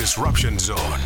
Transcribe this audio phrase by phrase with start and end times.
[0.00, 1.02] disruption zone.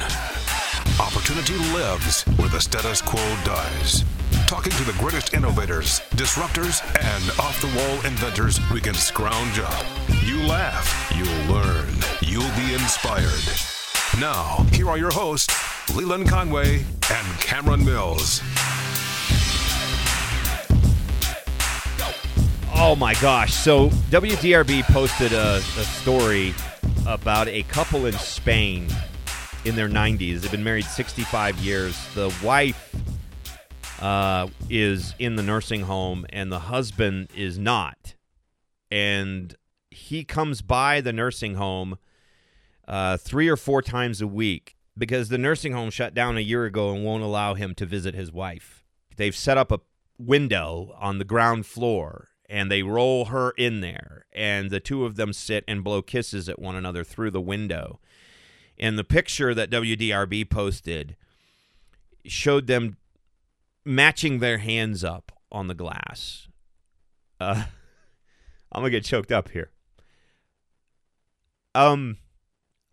[1.00, 4.04] Opportunity lives where the status quo dies.
[4.46, 9.84] Talking to the greatest innovators, disruptors, and off the wall inventors we can scrounge up.
[10.22, 13.42] You laugh, you'll learn, you'll be inspired.
[14.20, 15.52] Now, here are your hosts,
[15.92, 18.42] Leland Conway and Cameron Mills.
[22.76, 23.54] Oh my gosh.
[23.54, 26.54] So WDRB posted a, a story
[27.06, 28.88] about a couple in Spain
[29.64, 30.40] in their 90s.
[30.40, 31.96] They've been married 65 years.
[32.14, 32.94] The wife
[34.00, 38.14] uh, is in the nursing home, and the husband is not.
[38.90, 39.54] And
[39.90, 41.98] he comes by the nursing home
[42.86, 46.64] uh, three or four times a week because the nursing home shut down a year
[46.64, 48.84] ago and won't allow him to visit his wife.
[49.16, 49.80] They've set up a
[50.18, 55.16] window on the ground floor and they roll her in there and the two of
[55.16, 57.98] them sit and blow kisses at one another through the window.
[58.78, 61.16] And the picture that WDRB posted
[62.24, 62.96] showed them
[63.84, 66.46] matching their hands up on the glass.
[67.40, 67.64] Uh,
[68.72, 69.72] i'm gonna get choked up here.
[71.74, 72.18] Um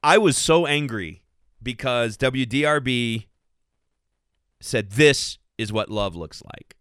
[0.02, 1.22] i was so angry
[1.62, 3.28] because WDRB
[4.60, 6.76] said this is what love looks like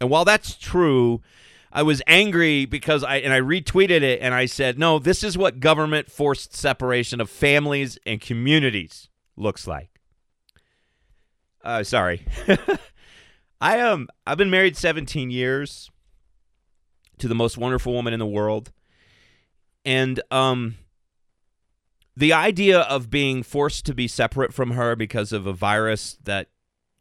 [0.00, 1.20] and while that's true,
[1.72, 5.38] I was angry because I and I retweeted it and I said, "No, this is
[5.38, 10.00] what government forced separation of families and communities looks like."
[11.62, 12.26] Uh, sorry.
[13.60, 15.90] I um I've been married 17 years
[17.18, 18.72] to the most wonderful woman in the world.
[19.84, 20.76] And um
[22.16, 26.48] the idea of being forced to be separate from her because of a virus that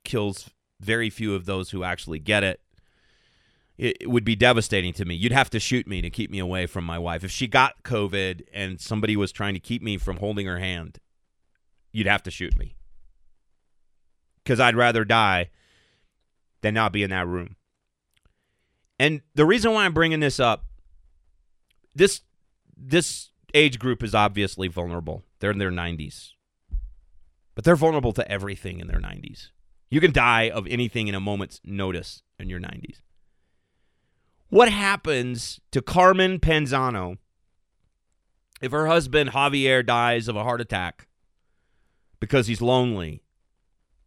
[0.04, 2.60] kills very few of those who actually get it
[3.80, 5.16] it, would be devastating to me.
[5.16, 7.24] You'd have to shoot me to keep me away from my wife.
[7.24, 11.00] If she got COVID and somebody was trying to keep me from holding her hand,
[11.94, 12.76] you'd have to shoot me.
[14.44, 15.50] Because I'd rather die
[16.62, 17.56] than not be in that room.
[19.00, 20.66] And the reason why I'm bringing this up,
[21.96, 22.22] this
[22.76, 25.24] this age group is obviously vulnerable.
[25.40, 26.32] They're in their 90s.
[27.56, 29.48] But they're vulnerable to everything in their 90s.
[29.90, 33.00] You can die of anything in a moment's notice in your 90s.
[34.50, 37.18] What happens to Carmen Panzano
[38.62, 41.08] if her husband Javier dies of a heart attack
[42.20, 43.22] because he's lonely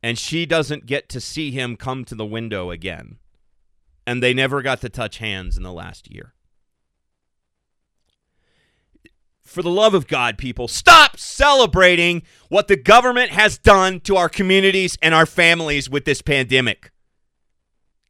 [0.02, 3.18] and she doesn't get to see him come to the window again
[4.04, 6.34] and they never got to touch hands in the last year?
[9.42, 14.28] For the love of God, people, stop celebrating what the government has done to our
[14.28, 16.90] communities and our families with this pandemic.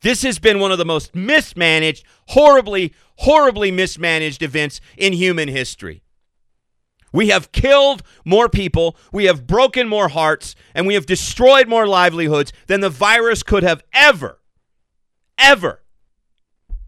[0.02, 6.02] This has been one of the most mismanaged, horribly, horribly mismanaged events in human history.
[7.12, 11.86] We have killed more people, we have broken more hearts, and we have destroyed more
[11.86, 14.40] livelihoods than the virus could have ever,
[15.38, 15.82] ever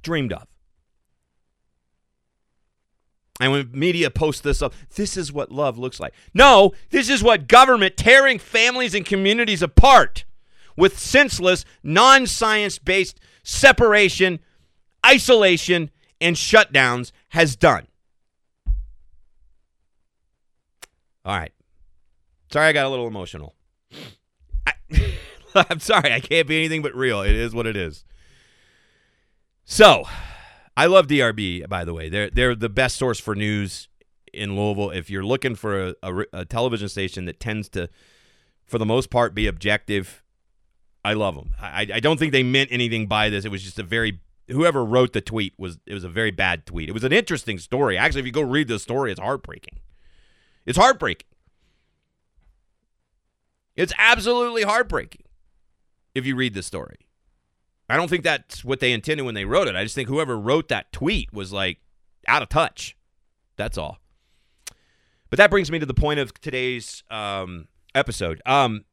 [0.03, 0.47] dreamed of.
[3.41, 6.15] And when media posts this up, this is what love looks like.
[6.33, 10.25] No, this is what government tearing families and communities apart
[10.77, 14.41] with senseless, non science based separation,
[15.05, 15.91] isolation,
[16.21, 17.87] and shutdowns has done.
[21.25, 21.53] All right.
[22.53, 23.55] Sorry, I got a little emotional.
[24.67, 24.73] I,
[25.71, 27.23] am sorry, I can't be anything but real.
[27.23, 28.05] It is what it is.
[29.65, 30.05] So,
[30.77, 32.09] I love DRB, by the way.
[32.09, 33.89] They're, they're the best source for news
[34.33, 34.91] in Louisville.
[34.91, 37.89] If you're looking for a, a, a television station that tends to,
[38.67, 40.24] for the most part, be objective
[41.05, 41.53] I love them.
[41.61, 43.45] I, I don't think they meant anything by this.
[43.45, 46.67] It was just a very whoever wrote the tweet was it was a very bad
[46.67, 46.89] tweet.
[46.89, 47.99] It was an interesting story.
[47.99, 49.79] Actually, if you go read the story, it's heartbreaking.
[50.67, 51.29] It's heartbreaking.
[53.77, 55.25] It's absolutely heartbreaking
[56.15, 56.97] if you read the story.
[57.89, 59.77] I don't think that's what they intended when they wrote it.
[59.77, 61.79] I just think whoever wrote that tweet was like
[62.27, 62.97] out of touch.
[63.57, 63.99] That's all.
[65.29, 68.41] But that brings me to the point of today's um, episode.
[68.47, 68.85] Um,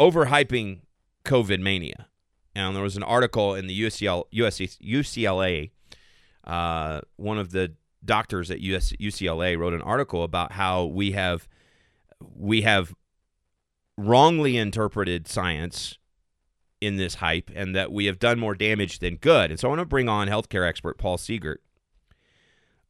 [0.00, 0.80] overhyping
[1.24, 2.08] COVID mania.
[2.54, 5.70] And there was an article in the UCL, USC, UCLA.
[6.44, 7.74] Uh, one of the
[8.04, 11.48] doctors at US, UCLA wrote an article about how we have
[12.20, 12.94] we have
[13.96, 15.98] wrongly interpreted science
[16.80, 19.50] in this hype and that we have done more damage than good.
[19.50, 21.58] And so I want to bring on healthcare expert Paul Seegert,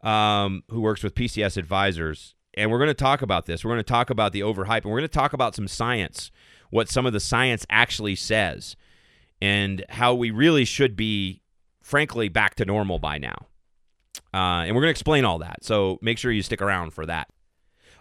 [0.02, 2.34] um, who works with PCS Advisors.
[2.54, 3.64] And we're going to talk about this.
[3.64, 6.30] We're going to talk about the overhype and we're going to talk about some science
[6.72, 8.76] what some of the science actually says
[9.42, 11.42] and how we really should be,
[11.82, 13.36] frankly, back to normal by now.
[14.32, 15.62] Uh, and we're going to explain all that.
[15.62, 17.28] So make sure you stick around for that.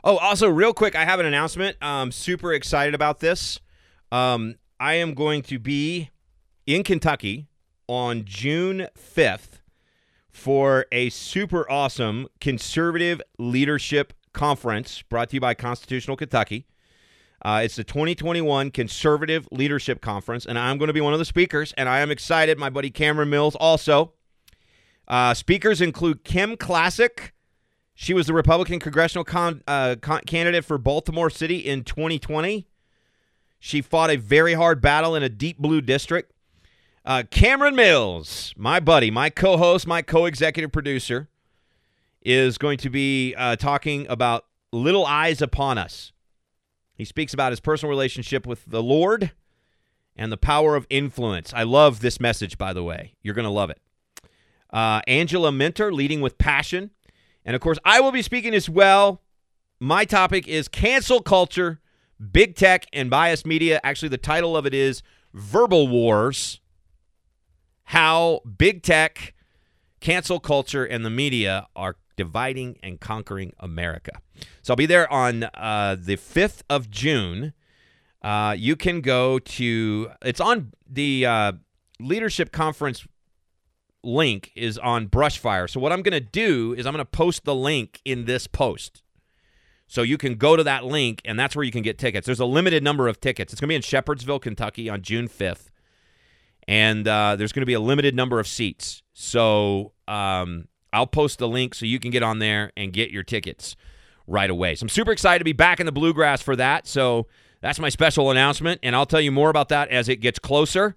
[0.05, 1.75] Oh, also, real quick, I have an announcement.
[1.81, 3.59] I'm super excited about this.
[4.09, 6.09] Um, I am going to be
[6.65, 7.49] in Kentucky
[7.87, 9.59] on June 5th
[10.29, 16.67] for a super awesome conservative leadership conference brought to you by Constitutional Kentucky.
[17.43, 21.25] Uh, it's the 2021 Conservative Leadership Conference, and I'm going to be one of the
[21.25, 22.59] speakers, and I am excited.
[22.59, 24.13] My buddy Cameron Mills also.
[25.07, 27.31] Uh, speakers include Kim Klacik.
[27.95, 32.67] She was the Republican congressional con- uh, con- candidate for Baltimore City in 2020.
[33.59, 36.33] She fought a very hard battle in a deep blue district.
[37.03, 41.29] Uh, Cameron Mills, my buddy, my co host, my co executive producer,
[42.21, 46.10] is going to be uh, talking about Little Eyes Upon Us.
[47.01, 49.31] He speaks about his personal relationship with the Lord
[50.15, 51.51] and the power of influence.
[51.51, 53.15] I love this message, by the way.
[53.23, 53.79] You're going to love it.
[54.71, 56.91] Uh, Angela Minter, leading with passion.
[57.43, 59.23] And of course, I will be speaking as well.
[59.79, 61.79] My topic is cancel culture,
[62.31, 63.81] big tech, and biased media.
[63.83, 65.01] Actually, the title of it is
[65.33, 66.59] Verbal Wars
[67.85, 69.33] How Big Tech,
[70.01, 74.11] Cancel Culture, and the Media Are Dividing and Conquering America.
[74.61, 77.53] So I'll be there on uh, the 5th of June.
[78.21, 81.53] Uh, you can go to, it's on the uh,
[81.99, 83.07] leadership conference
[84.03, 85.67] link is on Brushfire.
[85.67, 88.45] So what I'm going to do is I'm going to post the link in this
[88.45, 89.01] post.
[89.87, 92.27] So you can go to that link and that's where you can get tickets.
[92.27, 93.51] There's a limited number of tickets.
[93.51, 95.71] It's going to be in Shepherdsville, Kentucky on June 5th.
[96.67, 99.01] And uh, there's going to be a limited number of seats.
[99.13, 103.23] So um, I'll post the link so you can get on there and get your
[103.23, 103.75] tickets
[104.27, 104.75] right away.
[104.75, 106.87] So I'm super excited to be back in the bluegrass for that.
[106.87, 107.27] So
[107.61, 108.79] that's my special announcement.
[108.83, 110.95] And I'll tell you more about that as it gets closer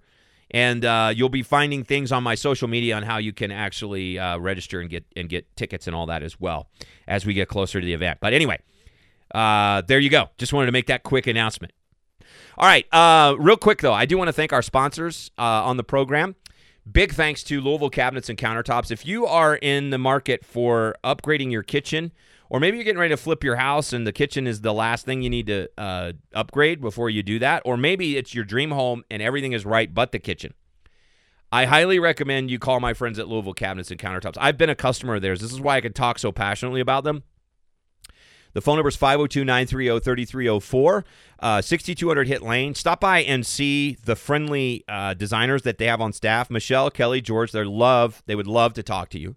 [0.51, 4.19] and uh, you'll be finding things on my social media on how you can actually
[4.19, 6.69] uh, register and get and get tickets and all that as well
[7.07, 8.19] as we get closer to the event.
[8.21, 8.59] But anyway,
[9.33, 10.29] uh, there you go.
[10.37, 11.73] Just wanted to make that quick announcement.
[12.57, 15.77] All right, uh, real quick though, I do want to thank our sponsors uh, on
[15.77, 16.35] the program.
[16.89, 18.91] Big thanks to Louisville Cabinets and Countertops.
[18.91, 22.11] If you are in the market for upgrading your kitchen
[22.47, 25.03] or maybe you're getting ready to flip your house and the kitchen is the last
[25.03, 27.63] thing you need to uh, upgrade before you do that.
[27.65, 30.53] Or maybe it's your dream home and everything is right but the kitchen.
[31.51, 34.37] I highly recommend you call my friends at Louisville Cabinets and Countertops.
[34.39, 35.41] I've been a customer of theirs.
[35.41, 37.23] This is why I can talk so passionately about them.
[38.55, 41.05] The phone number is 502 930 3304,
[41.41, 42.73] uh, 6200 Hit Lane.
[42.73, 47.19] Stop by and see the friendly uh, designers that they have on staff Michelle, Kelly,
[47.19, 47.51] George.
[47.51, 49.35] They love, they would love to talk to you.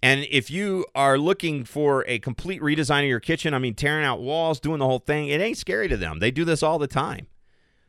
[0.00, 4.04] And if you are looking for a complete redesign of your kitchen, I mean, tearing
[4.04, 6.20] out walls, doing the whole thing, it ain't scary to them.
[6.20, 7.26] They do this all the time.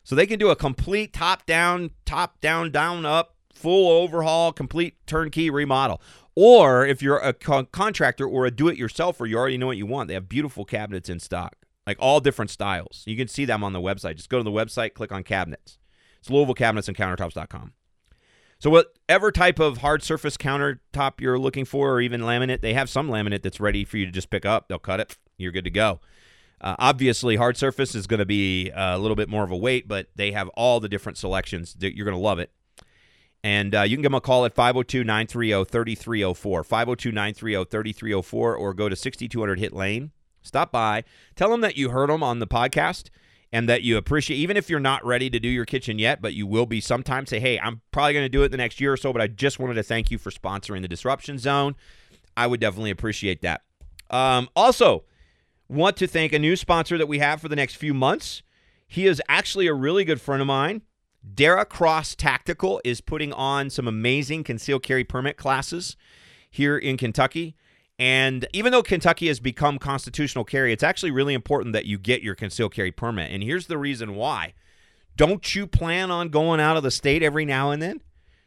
[0.03, 4.95] So they can do a complete top down, top down, down up, full overhaul, complete
[5.05, 6.01] turnkey remodel.
[6.39, 9.77] Or if you're a co- contractor or a do it yourselfer, you already know what
[9.77, 10.07] you want.
[10.07, 11.55] They have beautiful cabinets in stock,
[11.87, 13.01] like all different styles.
[13.07, 14.17] You can see them on the website.
[14.17, 15.79] Just go to the website, click on cabinets.
[16.19, 17.73] It's Louisville Cabinets and Countertops.com.
[18.59, 22.87] So whatever type of hard surface countertop you're looking for, or even laminate, they have
[22.87, 24.67] some laminate that's ready for you to just pick up.
[24.67, 25.17] They'll cut it.
[25.39, 26.01] You're good to go.
[26.61, 29.87] Uh, obviously, hard surface is going to be a little bit more of a weight,
[29.87, 31.75] but they have all the different selections.
[31.79, 32.51] You're going to love it.
[33.43, 38.55] And uh, you can give them a call at 502 930 3304, 502 930 3304,
[38.55, 40.11] or go to 6200 Hit Lane.
[40.41, 41.03] Stop by.
[41.35, 43.09] Tell them that you heard them on the podcast
[43.51, 46.33] and that you appreciate, even if you're not ready to do your kitchen yet, but
[46.33, 47.25] you will be sometime.
[47.25, 49.27] Say, hey, I'm probably going to do it the next year or so, but I
[49.27, 51.75] just wanted to thank you for sponsoring the Disruption Zone.
[52.35, 53.61] I would definitely appreciate that.
[54.09, 55.03] Um, also,
[55.69, 58.41] want to thank a new sponsor that we have for the next few months.
[58.87, 60.81] He is actually a really good friend of mine.
[61.33, 65.95] Dara Cross Tactical is putting on some amazing concealed carry permit classes
[66.49, 67.55] here in Kentucky.
[67.99, 72.21] And even though Kentucky has become constitutional carry, it's actually really important that you get
[72.21, 73.31] your concealed carry permit.
[73.31, 74.53] And here's the reason why.
[75.15, 78.01] Don't you plan on going out of the state every now and then?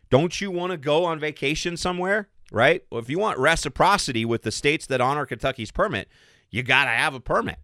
[0.08, 2.28] Don't you want to go on vacation somewhere?
[2.52, 2.84] Right?
[2.90, 6.08] Well, if you want reciprocity with the states that honor Kentucky's permit,
[6.50, 7.58] you got to have a permit.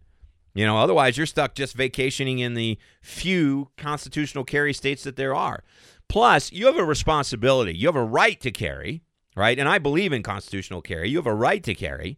[0.57, 5.35] You know, otherwise you're stuck just vacationing in the few constitutional carry states that there
[5.35, 5.63] are.
[6.09, 7.75] Plus, you have a responsibility.
[7.75, 9.03] You have a right to carry
[9.37, 9.59] right?
[9.59, 11.09] And I believe in constitutional carry.
[11.09, 12.17] You have a right to carry,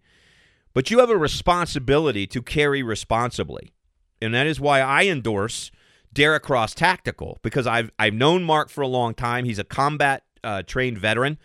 [0.73, 3.73] but you have a responsibility to carry responsibly.
[4.21, 5.69] And that is why I endorse
[6.13, 9.45] Derek Cross Tactical because I've I've known Mark for a long time.
[9.45, 11.37] He's a combat uh, trained veteran.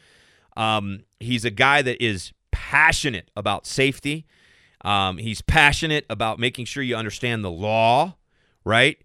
[0.57, 4.27] Um, he's a guy that is passionate about safety.
[4.85, 8.17] Um, he's passionate about making sure you understand the law,
[8.65, 8.99] right?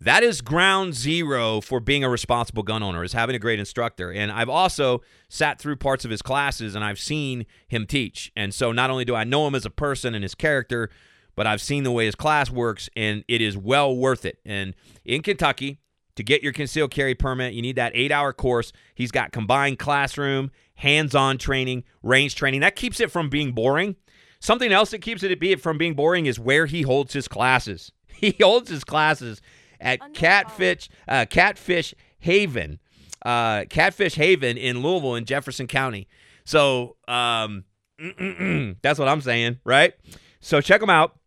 [0.00, 4.12] That is ground zero for being a responsible gun owner, is having a great instructor.
[4.12, 8.30] And I've also sat through parts of his classes and I've seen him teach.
[8.36, 10.90] And so not only do I know him as a person and his character,
[11.34, 14.38] but I've seen the way his class works, and it is well worth it.
[14.44, 14.74] And
[15.04, 15.80] in Kentucky,
[16.16, 18.72] to get your concealed carry permit, you need that eight hour course.
[18.94, 22.60] He's got combined classroom, hands on training, range training.
[22.60, 23.96] That keeps it from being boring.
[24.40, 27.92] Something else that keeps it from being boring is where he holds his classes.
[28.18, 29.42] He holds his classes
[29.78, 32.78] at Catfish uh, Catfish Haven,
[33.26, 36.08] uh, Catfish Haven in Louisville in Jefferson County.
[36.46, 37.64] So um,
[38.82, 39.92] that's what I'm saying, right?
[40.40, 41.18] So check them out.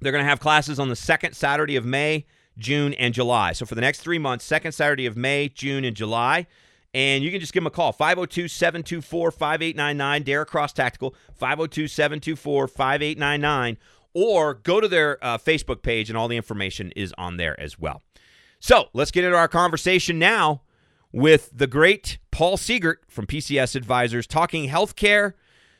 [0.00, 3.52] They're going to have classes on the second Saturday of May, June, and July.
[3.52, 6.46] So for the next three months, second Saturday of May, June, and July.
[6.94, 11.86] And you can just give them a call 502 724 5899, Dare Cross Tactical, 502
[11.86, 13.76] 724 5899,
[14.14, 17.78] or go to their uh, Facebook page, and all the information is on there as
[17.78, 18.02] well.
[18.60, 20.62] So let's get into our conversation now
[21.12, 25.34] with the great Paul Seegert from PCS Advisors talking healthcare,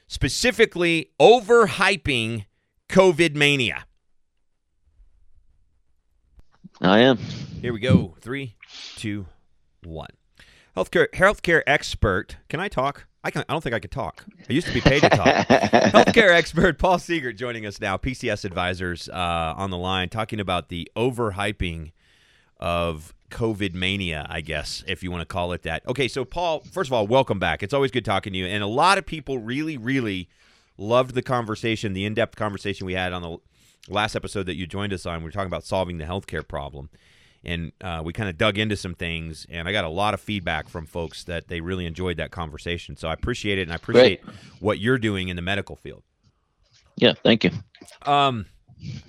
[0.07, 2.47] specifically overhyping
[2.89, 3.85] COVID mania.
[6.81, 7.17] I am.
[7.17, 8.15] Here we go.
[8.21, 8.55] Three,
[8.97, 9.27] two,
[9.83, 10.11] one.
[10.79, 12.37] Healthcare healthcare expert.
[12.49, 13.09] Can I talk?
[13.25, 13.45] I can.
[13.49, 14.25] I don't think I could talk.
[14.49, 15.27] I used to be paid to talk.
[15.49, 17.97] healthcare expert Paul Seegert joining us now.
[17.97, 21.91] PCS Advisors uh, on the line, talking about the overhyping
[22.59, 25.85] of COVID mania, I guess, if you want to call it that.
[25.89, 27.65] Okay, so Paul, first of all, welcome back.
[27.65, 28.47] It's always good talking to you.
[28.47, 30.29] And a lot of people really, really
[30.77, 33.39] loved the conversation, the in depth conversation we had on the
[33.89, 35.19] last episode that you joined us on.
[35.19, 36.89] We were talking about solving the healthcare problem.
[37.49, 40.21] And uh, we kind of dug into some things, and I got a lot of
[40.21, 42.97] feedback from folks that they really enjoyed that conversation.
[42.97, 44.37] So I appreciate it, and I appreciate Great.
[44.61, 46.03] what you're doing in the medical field.
[46.97, 47.51] Yeah, thank you.
[48.03, 48.47] Um,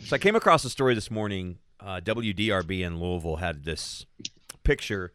[0.06, 4.06] so I came across a story this morning uh, WDRB in Louisville had this
[4.64, 5.12] picture.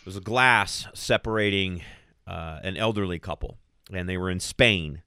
[0.00, 1.82] It was a glass separating
[2.26, 3.58] uh, an elderly couple,
[3.92, 5.02] and they were in Spain.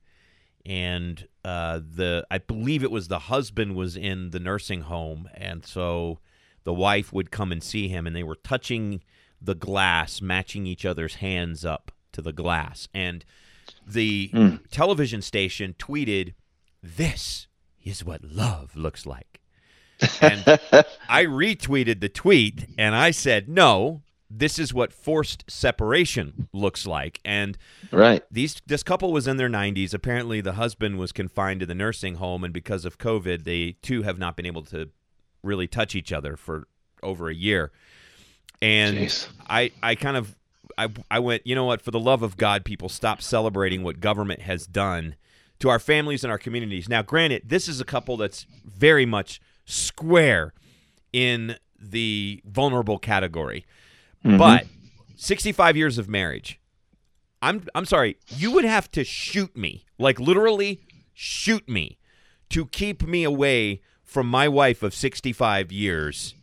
[0.65, 5.65] And uh, the I believe it was the husband was in the nursing home, and
[5.65, 6.19] so
[6.63, 9.01] the wife would come and see him, and they were touching
[9.42, 12.88] the glass, matching each other's hands up to the glass.
[12.94, 13.24] And
[13.86, 14.60] the mm.
[14.70, 16.34] television station tweeted,
[16.82, 17.48] "This
[17.84, 19.39] is what love looks like."
[20.22, 20.44] And
[21.10, 27.20] I retweeted the tweet and I said, no, this is what forced separation looks like.
[27.25, 27.58] And
[27.92, 28.24] right.
[28.32, 29.94] these this couple was in their 90s.
[29.94, 34.04] Apparently the husband was confined to the nursing home and because of COVID, they too
[34.04, 34.89] have not been able to
[35.43, 36.67] really touch each other for
[37.03, 37.72] over a year.
[38.62, 39.27] And Jeez.
[39.50, 40.36] I I kind of
[40.77, 44.00] I I went, you know what, for the love of God, people stop celebrating what
[44.00, 45.15] government has done
[45.60, 46.88] to our families and our communities.
[46.88, 50.53] Now, granted, this is a couple that's very much square
[51.12, 53.65] in the vulnerable category.
[54.25, 54.38] Mm-hmm.
[54.38, 54.65] But
[55.15, 56.60] 65 years of marriage.
[57.41, 59.86] I'm I'm sorry, you would have to shoot me.
[59.98, 60.81] Like literally
[61.13, 61.98] shoot me
[62.50, 66.34] to keep me away from my wife of 65 years.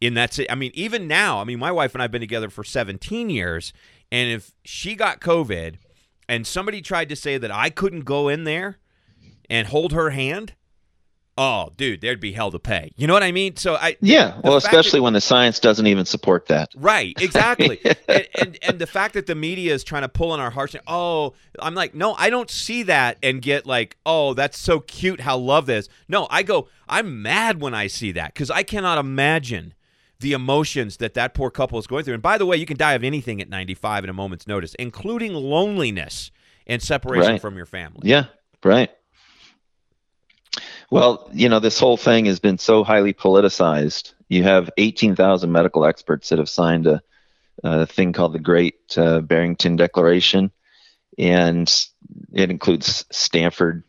[0.00, 2.64] In that I mean even now, I mean my wife and I've been together for
[2.64, 3.72] 17 years
[4.12, 5.76] and if she got COVID
[6.28, 8.78] and somebody tried to say that I couldn't go in there
[9.48, 10.54] and hold her hand,
[11.38, 12.92] oh, dude, there'd be hell to pay.
[12.96, 13.56] You know what I mean?
[13.56, 16.70] So I yeah, well, especially that, when the science doesn't even support that.
[16.76, 17.80] Right, exactly.
[18.08, 20.74] and, and, and the fact that the media is trying to pull on our hearts.
[20.74, 24.80] And, Oh, I'm like, no, I don't see that and get like, oh, that's so
[24.80, 25.20] cute.
[25.20, 25.88] How love this.
[26.08, 29.74] No, I go, I'm mad when I see that because I cannot imagine
[30.20, 32.14] the emotions that that poor couple is going through.
[32.14, 34.74] And by the way, you can die of anything at 95 in a moment's notice,
[34.74, 36.30] including loneliness
[36.66, 37.40] and separation right.
[37.40, 38.00] from your family.
[38.08, 38.26] Yeah,
[38.64, 38.90] right.
[40.90, 44.14] Well, you know, this whole thing has been so highly politicized.
[44.28, 47.02] You have 18,000 medical experts that have signed a,
[47.64, 50.52] a thing called the Great uh, Barrington Declaration,
[51.18, 51.72] and
[52.32, 53.82] it includes Stanford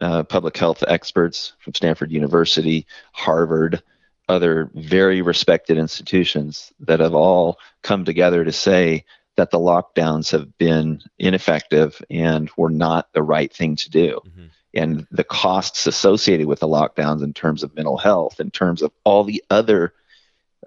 [0.00, 3.82] uh, public health experts from Stanford University, Harvard,
[4.28, 9.04] other very respected institutions that have all come together to say
[9.36, 14.20] that the lockdowns have been ineffective and were not the right thing to do.
[14.26, 14.46] Mm-hmm
[14.76, 18.92] and the costs associated with the lockdowns in terms of mental health, in terms of
[19.04, 19.94] all the other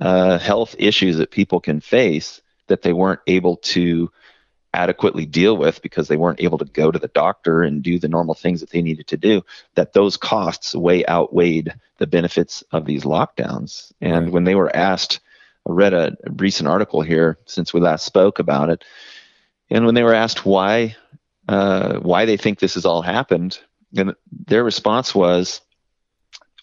[0.02, 4.12] uh, health issues that people can face that they weren't able to
[4.74, 8.08] adequately deal with because they weren't able to go to the doctor and do the
[8.08, 9.42] normal things that they needed to do
[9.76, 14.34] that those costs way outweighed the benefits of these lockdowns and right.
[14.34, 15.22] when they were asked
[15.68, 18.84] i read a, a recent article here since we last spoke about it
[19.72, 20.96] and when they were asked why
[21.48, 23.60] uh, why they think this has all happened
[23.96, 24.16] and
[24.48, 25.62] their response was,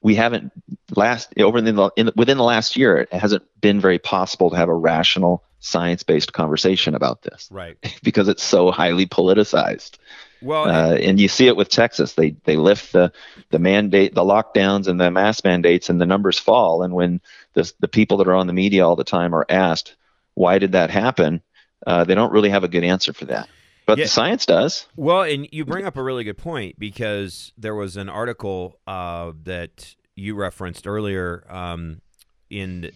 [0.03, 0.53] we haven't
[0.95, 4.57] last over in the in, within the last year it hasn't been very possible to
[4.57, 7.77] have a rational science-based conversation about this Right.
[8.03, 9.99] because it's so highly politicized
[10.43, 12.13] Well, uh, and you see it with Texas.
[12.13, 13.13] They they lift the
[13.51, 16.83] the mandate, the lockdowns, and the mask mandates, and the numbers fall.
[16.83, 17.21] And when
[17.55, 19.97] the the people that are on the media all the time are asked
[20.35, 21.41] why did that happen,
[21.87, 23.49] uh, they don't really have a good answer for that.
[23.87, 24.05] But Yeah.
[24.05, 24.87] the science does.
[24.97, 29.33] Well, and you bring up a really good point because there was an article uh,
[29.45, 32.01] that you referenced earlier um,
[32.51, 32.91] in,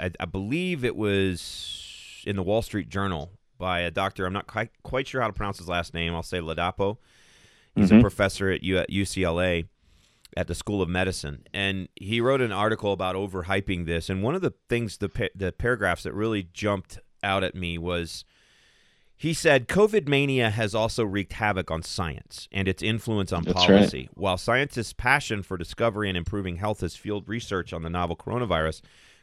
[0.00, 4.26] I, I believe it was in the Wall Street Journal by a doctor.
[4.26, 6.14] I'm not quite, quite sure how to pronounce his last name.
[6.14, 6.96] I'll say Ladapo.
[7.76, 8.00] He's a Mhm.
[8.02, 9.66] professor at U- at UCLA
[10.36, 14.10] at the School of Medicine, and he wrote an article about overhyping this.
[14.10, 17.78] And one of the things, the pa- the paragraphs that really jumped out at me
[17.78, 18.24] was
[19.22, 23.68] he said COVID mania has also wreaked havoc on science and its influence on That's
[23.68, 23.78] right.
[23.78, 24.08] policy.
[24.14, 28.80] While scientists' passion for discovery and improving health has fueled research on the novel coronavirus,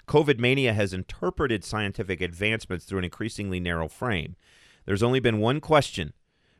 [0.07, 4.37] COVID mania has interpreted scientific advancements through an increasingly narrow frame.
[4.85, 6.13] There's only been one question,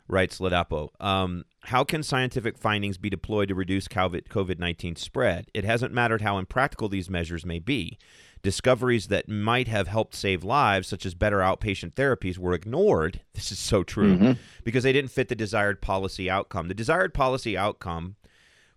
[0.10, 0.90] writes Ladapo.
[1.00, 5.48] Um, how can scientific findings be deployed to reduce COVID 19 spread?
[5.54, 7.98] It hasn't mattered how impractical these measures may be.
[8.42, 13.22] Discoveries that might have helped save lives, such as better outpatient therapies, were ignored.
[13.34, 14.38] This is so true Mhm.
[14.64, 16.68] because they didn't fit the desired policy outcome.
[16.68, 18.16] The desired policy outcome,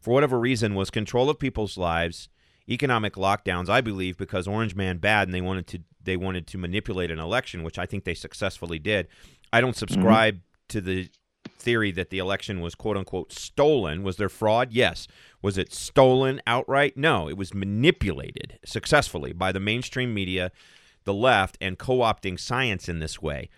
[0.01, 2.29] for whatever reason, was control of people's lives,
[2.69, 3.69] economic lockdowns.
[3.69, 7.21] I believe because Orange Man bad, and they wanted to they wanted to manipulate an
[7.21, 9.07] election, which I think they successfully did.
[9.53, 11.09] I don't subscribe to the
[11.49, 14.03] theory that the election was quote unquote stolen.
[14.03, 14.73] Was there fraud?
[14.73, 15.07] Yes.
[15.41, 16.97] Was it stolen outright?
[16.97, 17.29] No.
[17.29, 20.51] It was manipulated successfully by the mainstream media,
[21.05, 23.49] the left, and co opting science in this way.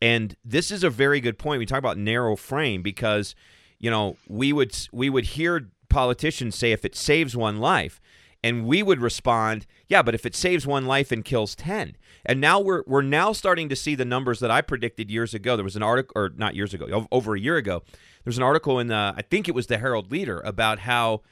[0.00, 1.58] And this is a very good point.
[1.58, 3.34] We talk about narrow frame because,
[3.78, 8.00] you know, we would we would hear politicians say if it saves one life,
[8.42, 12.40] and we would respond, yeah, but if it saves one life and kills ten, and
[12.40, 15.56] now we're we're now starting to see the numbers that I predicted years ago.
[15.56, 17.82] There was an article, or not years ago, over a year ago.
[18.24, 21.22] There's an article in the I think it was the Herald Leader about how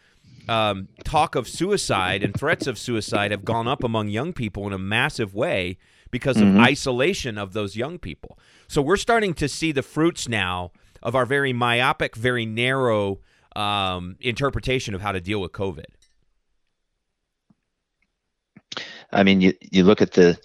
[0.49, 4.72] um, talk of suicide and threats of suicide have gone up among young people in
[4.72, 5.78] a massive way
[6.11, 8.38] because of isolation of those young people.
[8.68, 10.70] So we're starting to see the fruits now
[11.02, 13.18] of our very myopic, very narrow
[13.57, 15.87] um, interpretation of how to deal with COVID.
[19.12, 20.38] I mean, you you look at the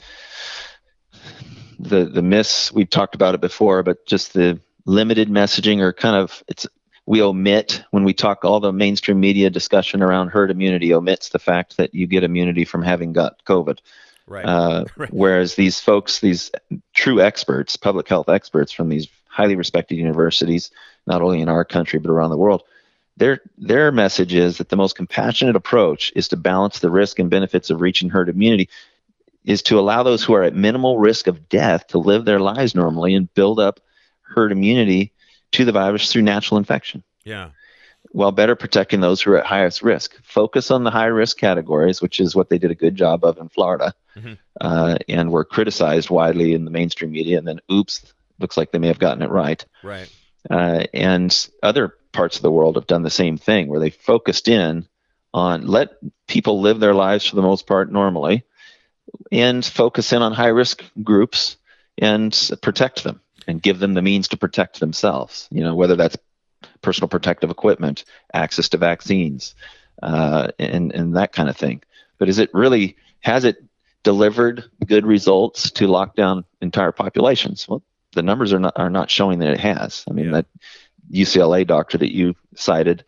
[1.80, 6.16] the the myths we've talked about it before, but just the limited messaging or kind
[6.16, 6.68] of it's
[7.06, 11.40] we omit when we talk all the mainstream media discussion around herd immunity omits the
[11.40, 13.80] fact that you get immunity from having got COVID.
[14.28, 14.46] Right.
[14.46, 15.12] Uh, Right.
[15.12, 16.52] Whereas these folks, these
[16.94, 20.70] true experts, public health experts from these highly respected universities,
[21.08, 22.62] not only in our country but around the world,
[23.20, 27.30] their their message is that the most compassionate approach is to balance the risk and
[27.30, 28.70] benefits of reaching herd immunity,
[29.46, 32.74] is to allow those who are at minimal risk of death to live their lives
[32.74, 33.80] normally and build up
[34.22, 35.12] herd immunity
[35.52, 37.50] to the virus through natural infection yeah.
[38.12, 40.16] while better protecting those who are at highest risk.
[40.24, 43.38] Focus on the high risk categories, which is what they did a good job of
[43.38, 44.38] in Florida, Mhm.
[44.62, 47.38] uh, and were criticized widely in the mainstream media.
[47.38, 49.66] And then, oops, looks like they may have gotten it right.
[49.84, 50.10] Right.
[50.50, 54.48] Uh, and other parts of the world have done the same thing, where they focused
[54.48, 54.88] in
[55.34, 55.92] on let
[56.28, 58.44] people live their lives for the most part normally,
[59.32, 61.58] and focus in on high risk groups
[61.98, 65.48] and protect them and give them the means to protect themselves.
[65.52, 66.18] You know, whether that's
[66.82, 69.56] personal protective equipment, access to vaccines,
[70.02, 71.82] uh, and and that kind of thing.
[72.18, 73.58] But is it really has it
[74.04, 77.68] delivered good results to lock down entire populations?
[77.68, 80.06] Well, the numbers are not are not showing that it has.
[80.10, 80.32] I mean, Yeah.
[80.32, 80.46] that
[81.12, 83.04] UCLA doctor that you cited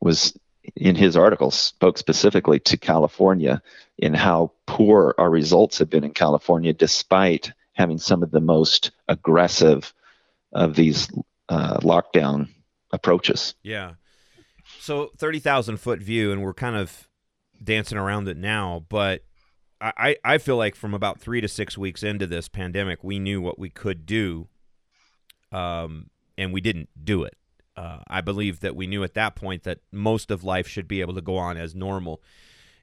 [0.00, 0.38] was
[0.76, 3.62] in his article spoke specifically to California
[3.96, 8.90] in how poor our results have been in California, despite having some of the most
[9.08, 9.92] aggressive
[10.52, 11.08] of these
[11.48, 12.48] uh, lockdown
[12.92, 13.54] approaches.
[13.62, 13.92] Yeah.
[14.80, 17.08] So thirty thousand foot view, and we're kind of
[17.62, 19.22] dancing around it now, but
[19.80, 23.18] I, I I feel like from about three to six weeks into this pandemic, we
[23.18, 24.48] knew what we could do,
[25.52, 27.36] um, and we didn't do it.
[27.76, 31.00] Uh, I believe that we knew at that point that most of life should be
[31.02, 32.22] able to go on as normal.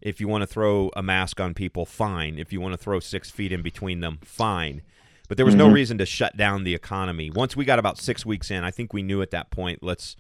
[0.02, 2.38] If you want to throw a mask on people, fine.
[2.38, 4.84] If you want to throw six feet in between them, fine.
[5.28, 5.74] But there was no Mhm.
[5.74, 7.32] reason to shut down the economy.
[7.32, 9.82] Once we got about six weeks in, I think we knew at that point.
[9.82, 10.16] Let's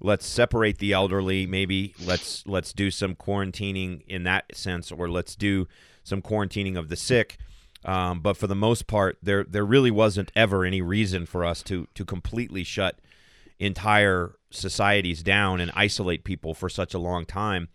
[0.00, 1.46] let's separate the elderly.
[1.46, 5.68] Maybe let's let's do some quarantining in that sense, or let's do
[6.02, 7.38] some quarantining of the sick.
[7.84, 11.62] Um, but for the most part, there there really wasn't ever any reason for us
[11.64, 12.98] to to completely shut
[13.58, 17.68] entire societies down and isolate people for such a long time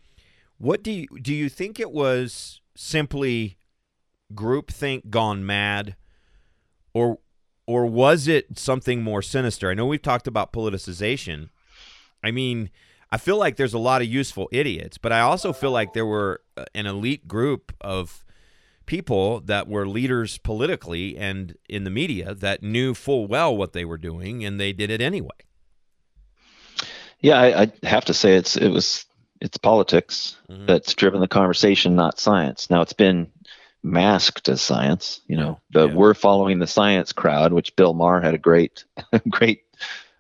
[0.58, 1.34] What do you do?
[1.34, 3.58] You think it was simply
[4.34, 5.96] groupthink gone mad,
[6.94, 7.20] or
[7.68, 9.70] or was it something more sinister?
[9.70, 11.50] I know we've talked about politicization.
[12.24, 12.70] I mean,
[13.12, 16.06] I feel like there's a lot of useful idiots, but I also feel like there
[16.06, 18.24] were uh, an elite group of
[18.88, 23.86] people that were leaders politically and in the media that knew full well what they
[23.86, 25.30] were doing and they did it anyway.
[27.20, 29.06] Yeah, I, I have to say it's it was
[29.40, 30.66] it's politics mm-hmm.
[30.66, 32.70] that's driven the conversation, not science.
[32.70, 33.32] Now it's been
[33.84, 35.22] masked as science.
[35.28, 35.94] You know, the yeah.
[35.94, 38.86] we're following the science crowd, which Bill Maher had a great,
[39.30, 39.62] great,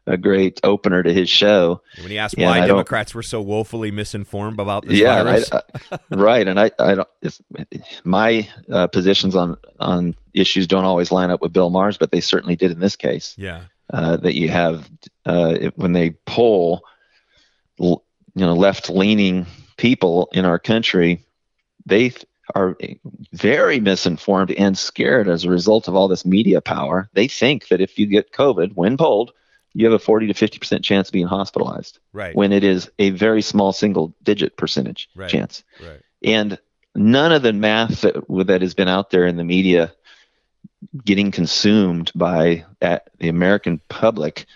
[0.07, 1.81] a great opener to his show.
[1.99, 5.99] When he asked why Democrats were so woefully misinformed about this yeah, virus, I, I,
[6.11, 6.47] right?
[6.47, 7.09] And I, I don't.
[8.03, 12.21] my uh, positions on on issues don't always line up with Bill Maher's, but they
[12.21, 13.35] certainly did in this case.
[13.37, 13.63] Yeah.
[13.89, 14.89] Uh, that you have
[15.25, 16.83] uh, when they poll,
[17.77, 18.01] you
[18.35, 19.45] know, left leaning
[19.77, 21.23] people in our country,
[21.85, 22.11] they
[22.55, 22.77] are
[23.31, 27.09] very misinformed and scared as a result of all this media power.
[27.13, 29.31] They think that if you get COVID, when polled,
[29.77, 31.99] you have a 40 to 50% chance of being hospitalized.
[32.11, 32.35] Right.
[32.35, 35.29] When it is a very small single digit percentage right.
[35.29, 35.63] chance.
[35.79, 36.01] Right.
[36.23, 36.57] And
[36.95, 38.15] none of the math that,
[38.47, 39.93] that has been out there in the media
[41.05, 44.47] getting consumed by the American public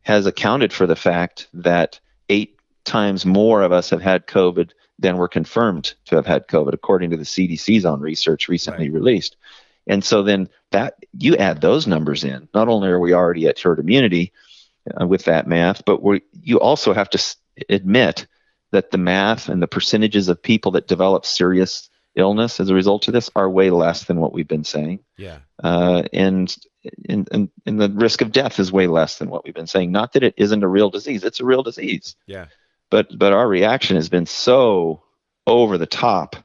[0.00, 5.18] has accounted for the fact that eight times more of us have had COVID than
[5.18, 8.94] were confirmed to have had COVID, according to the CDC's own research recently right.
[8.94, 9.36] released.
[9.86, 12.48] And so then that you add those numbers in.
[12.54, 14.32] Not only are we already at herd immunity
[15.00, 17.36] uh, with that math, but we you also have to s-
[17.68, 18.26] admit
[18.72, 23.08] that the math and the percentages of people that develop serious illness as a result
[23.08, 25.00] of this are way less than what we've been saying.
[25.16, 25.38] Yeah.
[25.62, 26.54] Uh, and,
[27.08, 29.92] and, and and the risk of death is way less than what we've been saying.
[29.92, 32.16] Not that it isn't a real disease; it's a real disease.
[32.26, 32.46] Yeah
[32.90, 35.02] but but our reaction has been so
[35.46, 36.36] over the top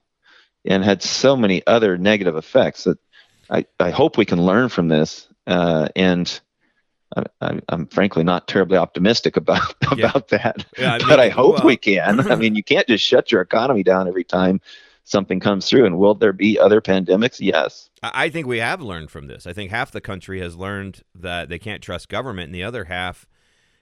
[0.64, 2.98] and had so many other negative effects that
[3.50, 6.40] I, I hope we can learn from this uh, and
[7.42, 9.98] I, am frankly not terribly optimistic about about
[10.32, 10.38] yeah.
[10.38, 11.68] that, yeah, I mean, but I hope well.
[11.68, 12.32] we can.
[12.32, 14.60] I mean, you can't just shut your economy down every time
[15.06, 15.86] something comes through.
[15.86, 17.38] And will there be other pandemics?
[17.40, 17.90] Yes.
[18.04, 19.48] I think we have learned from this.
[19.48, 22.86] I think half the country has learned that they can't trust government, and the other
[22.86, 23.28] half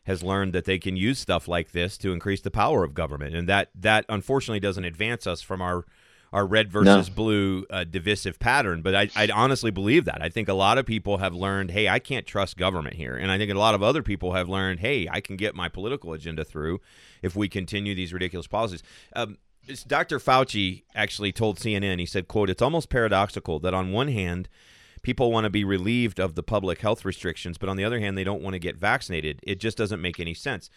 [0.03, 3.35] has learned that they can use stuff like this to increase the power of government,
[3.35, 5.85] and that that unfortunately doesn't advance us from our
[6.33, 7.15] our red versus no.
[7.15, 8.81] blue uh, divisive pattern.
[8.81, 10.21] But I, I honestly believe that.
[10.21, 13.31] I think a lot of people have learned, hey, I can't trust government here, and
[13.31, 16.11] I think a lot of other people have learned, hey, I can get my political
[16.11, 16.81] agenda through
[17.21, 18.81] if we continue these ridiculous policies.
[19.15, 19.37] Um,
[19.87, 20.19] Dr.
[20.19, 24.49] Fauci actually told CNN, he said, quote, it's almost paradoxical that on one hand,
[25.03, 28.17] people want to be relieved of the public health restrictions, but on the other hand,
[28.17, 29.39] they don't want to get vaccinated.
[29.43, 30.69] It just doesn't make any sense.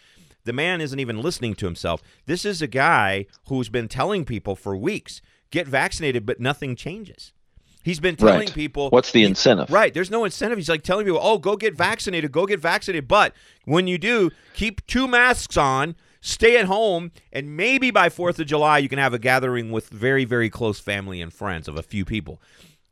[0.43, 2.01] The man isn't even listening to himself.
[2.25, 7.33] This is a guy who's been telling people for weeks get vaccinated, but nothing changes.
[7.83, 8.53] He's been telling right.
[8.53, 9.71] people what's the incentive?
[9.71, 9.93] Right.
[9.93, 10.57] There's no incentive.
[10.57, 13.07] He's like telling people, oh, go get vaccinated, go get vaccinated.
[13.07, 13.33] But
[13.63, 18.47] when you do, keep two masks on, stay at home, and maybe by 4th of
[18.47, 21.81] July, you can have a gathering with very, very close family and friends of a
[21.81, 22.41] few people.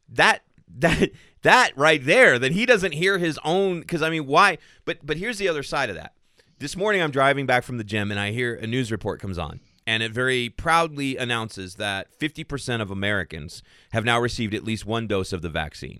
[0.07, 0.43] That
[0.77, 4.97] that that right there that he doesn't hear his own because I mean why but
[5.03, 6.13] but here's the other side of that.
[6.59, 9.37] This morning I'm driving back from the gym and I hear a news report comes
[9.37, 14.85] on and it very proudly announces that 50% of Americans have now received at least
[14.85, 15.99] one dose of the vaccine.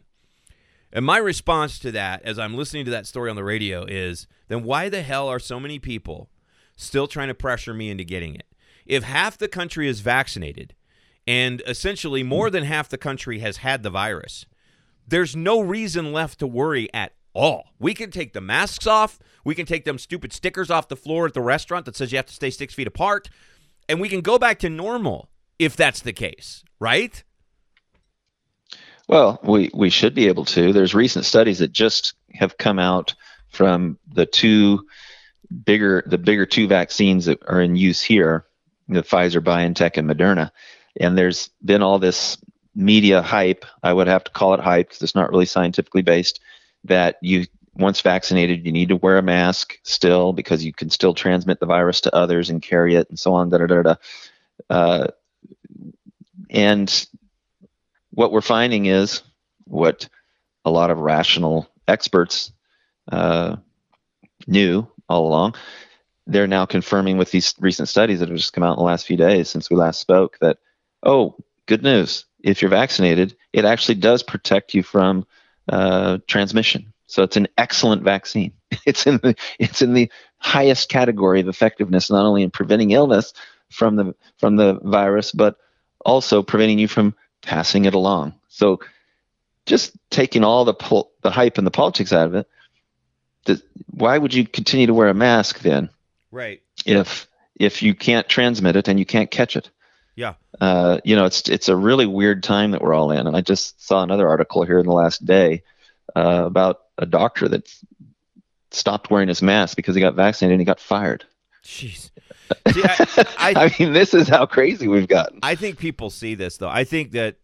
[0.91, 4.27] And my response to that as I'm listening to that story on the radio is
[4.47, 6.29] then why the hell are so many people
[6.77, 8.45] still trying to pressure me into getting it?
[8.85, 10.73] If half the country is vaccinated
[11.27, 14.45] and essentially more than half the country has had the virus,
[15.07, 17.71] there's no reason left to worry at all.
[17.77, 19.19] We can take the masks off.
[19.43, 22.17] We can take them stupid stickers off the floor at the restaurant that says you
[22.17, 23.29] have to stay six feet apart.
[23.87, 27.23] And we can go back to normal if that's the case, right?
[29.07, 30.73] Well, we, we should be able to.
[30.73, 33.13] There's recent studies that just have come out
[33.49, 34.87] from the two
[35.63, 38.45] bigger the bigger two vaccines that are in use here,
[38.89, 40.51] the Pfizer BioNTech and Moderna.
[40.99, 42.37] And there's been all this
[42.73, 46.41] media hype, I would have to call it hype because it's not really scientifically based,
[46.85, 47.45] that you
[47.75, 51.65] once vaccinated, you need to wear a mask still because you can still transmit the
[51.65, 53.49] virus to others and carry it and so on.
[53.49, 53.95] Da, da, da, da.
[54.69, 55.07] Uh,
[56.49, 57.07] and
[58.11, 59.23] what we're finding is
[59.65, 60.07] what
[60.63, 62.51] a lot of rational experts
[63.11, 63.57] uh,
[64.47, 65.55] knew all along.
[66.27, 69.05] They're now confirming with these recent studies that have just come out in the last
[69.05, 70.57] few days since we last spoke that,
[71.03, 71.35] oh,
[71.67, 75.25] good news if you're vaccinated, it actually does protect you from
[75.67, 76.93] uh, transmission.
[77.07, 78.53] So it's an excellent vaccine.
[78.85, 83.33] It's in the it's in the highest category of effectiveness, not only in preventing illness
[83.71, 85.57] from the from the virus, but
[86.05, 88.35] also preventing you from passing it along.
[88.49, 88.81] So
[89.65, 92.47] just taking all the pol- the hype and the politics out of it,
[93.45, 95.89] the, why would you continue to wear a mask then?
[96.31, 96.61] Right.
[96.85, 99.69] If if you can't transmit it and you can't catch it.
[100.15, 100.35] Yeah.
[100.59, 103.27] Uh, you know, it's it's a really weird time that we're all in.
[103.27, 105.63] And I just saw another article here in the last day
[106.15, 107.73] uh, about a doctor that
[108.71, 111.25] stopped wearing his mask because he got vaccinated and he got fired.
[111.63, 112.11] Jeez.
[112.71, 115.39] See, I, I, I mean, this is how crazy we've gotten.
[115.41, 116.69] I think people see this though.
[116.69, 117.37] I think that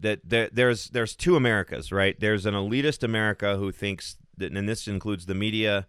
[0.00, 2.18] that there, there's there's two Americas, right?
[2.18, 5.86] There's an elitist America who thinks that, and this includes the media,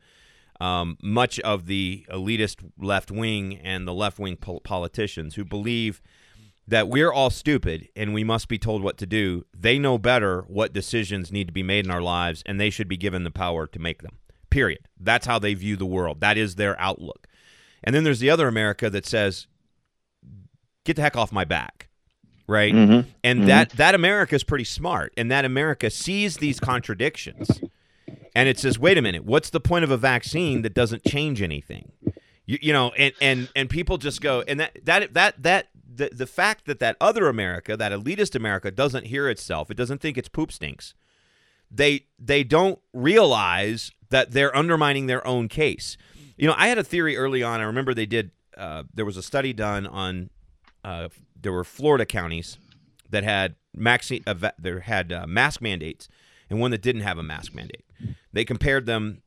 [0.60, 6.02] um, much of the elitist left wing and the left wing pol- politicians who believe
[6.70, 9.46] that we're all stupid and we must be told what to do.
[9.58, 12.88] They know better what decisions need to be made in our lives, and they should
[12.88, 14.18] be given the power to make them.
[14.50, 14.80] Period.
[15.00, 16.22] That's how they view the world.
[16.22, 17.28] That is their outlook.
[17.84, 19.48] And then there's the other America that says,
[20.86, 21.88] "Get the heck off my back."
[22.48, 22.74] Right?
[22.74, 23.06] Mhm.
[23.24, 23.46] And Mhm.
[23.46, 25.14] that that America is pretty smart.
[25.16, 27.62] And that America sees these contradictions.
[28.36, 29.24] And it says, "Wait a minute.
[29.24, 31.92] What's the point of a vaccine that doesn't change anything?"
[32.46, 35.68] You, you know, and and and people just go and that that that that
[36.00, 40.02] the the fact that that other America, that elitist America doesn't hear itself, it doesn't
[40.02, 40.96] think its poop stinks.
[41.70, 45.98] They they don't realize that they're undermining their own case.
[46.38, 47.60] You know, I had a theory early on.
[47.60, 48.32] I remember they did.
[48.58, 50.32] Uh, there was a study done on.
[50.84, 51.10] Uh,
[51.40, 52.58] there were Florida counties
[53.10, 56.08] that had maxi- uh, there had uh, mask mandates,
[56.50, 57.84] and one that didn't have a mask mandate.
[58.32, 59.22] They compared them,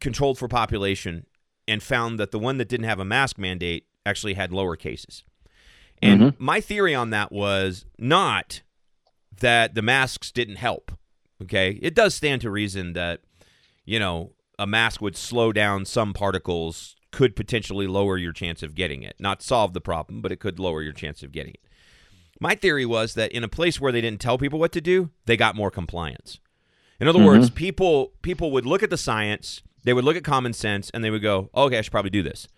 [0.00, 1.26] controlled for population,
[1.68, 5.22] and found that the one that didn't have a mask mandate actually had lower cases.
[6.02, 6.44] And mm-hmm.
[6.44, 8.62] my theory on that was not
[9.40, 10.92] that the masks didn't help.
[11.40, 13.20] Okay, it does stand to reason that
[13.84, 18.74] you know a mask would slow down some particles, could potentially lower your chance of
[18.74, 19.16] getting it.
[19.18, 21.60] Not solve the problem, but it could lower your chance of getting it.
[22.40, 25.10] My theory was that in a place where they didn't tell people what to do,
[25.26, 26.40] they got more compliance.
[26.98, 27.56] In other words, mm-hmm.
[27.56, 31.10] people people would look at the science, they would look at common sense, and they
[31.10, 32.48] would go, "Okay, I should probably do this."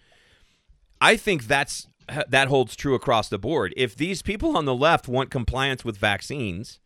[1.01, 1.87] I think that's
[2.29, 3.75] that holds true across the board.
[3.77, 6.79] If these people on the left want compliance with vaccines,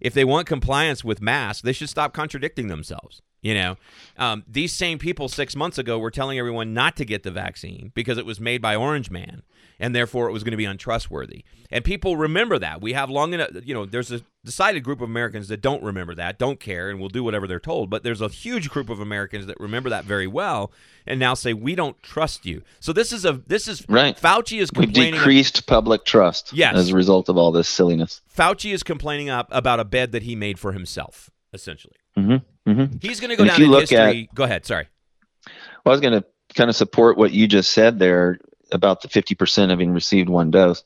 [0.00, 3.22] if they want compliance with masks, they should stop contradicting themselves.
[3.44, 3.76] You know,
[4.16, 7.92] um, these same people six months ago were telling everyone not to get the vaccine
[7.94, 9.42] because it was made by Orange Man
[9.78, 11.44] and therefore it was going to be untrustworthy.
[11.70, 12.80] And people remember that.
[12.80, 16.14] We have long enough, you know, there's a decided group of Americans that don't remember
[16.14, 17.90] that, don't care, and will do whatever they're told.
[17.90, 20.72] But there's a huge group of Americans that remember that very well
[21.06, 22.62] and now say, we don't trust you.
[22.80, 24.16] So this is a, this is, Right.
[24.16, 25.14] Fauci is We've complaining.
[25.14, 26.76] decreased public trust Yes.
[26.76, 28.22] as a result of all this silliness.
[28.34, 31.96] Fauci is complaining up about a bed that he made for himself, essentially.
[32.16, 34.28] hmm hmm He's going to go And down you in look history.
[34.34, 34.64] go ahead.
[34.66, 34.88] Sorry.
[35.84, 36.24] Well, I was going to
[36.54, 38.38] kind of support what you just said there
[38.72, 40.82] about the 50% having received one dose.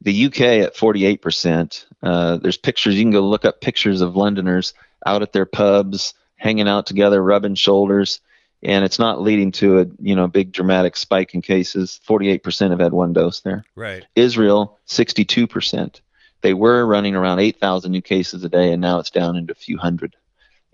[0.00, 1.84] The UK at 48%.
[2.02, 2.94] Uh, there's pictures.
[2.94, 4.72] You can go look up pictures of Londoners
[5.04, 8.20] out at their pubs, hanging out together, rubbing shoulders,
[8.62, 12.00] and it's not leading to a you know big dramatic spike in cases.
[12.08, 13.64] 48% have had one dose there.
[13.74, 14.06] Right.
[14.16, 16.00] Israel, 62%.
[16.40, 19.56] They were running around 8,000 new cases a day, and now it's down into a
[19.56, 20.16] few hundred.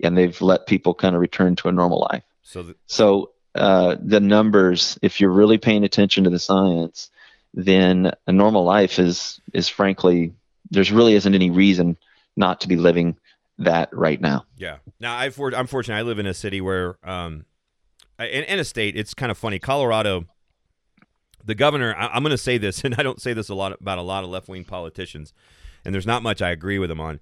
[0.03, 2.23] And they've let people kind of return to a normal life.
[2.43, 7.09] So the, So uh, the numbers, if you're really paying attention to the science,
[7.53, 10.33] then a normal life is is frankly
[10.71, 11.97] there's really isn't any reason
[12.35, 13.15] not to be living
[13.59, 14.45] that right now.
[14.57, 14.77] Yeah.
[14.99, 15.95] Now I've I'm fortunate.
[15.95, 17.45] I live in a city where, um,
[18.19, 18.95] in, in a state.
[18.95, 19.59] It's kind of funny.
[19.59, 20.25] Colorado.
[21.43, 21.95] The governor.
[21.95, 24.03] I, I'm going to say this, and I don't say this a lot about a
[24.03, 25.33] lot of left wing politicians,
[25.83, 27.19] and there's not much I agree with him on.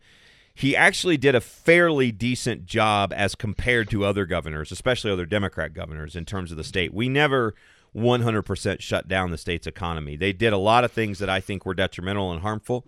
[0.55, 5.73] He actually did a fairly decent job as compared to other governors, especially other Democrat
[5.73, 6.93] governors, in terms of the state.
[6.93, 7.55] We never
[7.95, 10.15] 100% shut down the state's economy.
[10.15, 12.87] They did a lot of things that I think were detrimental and harmful,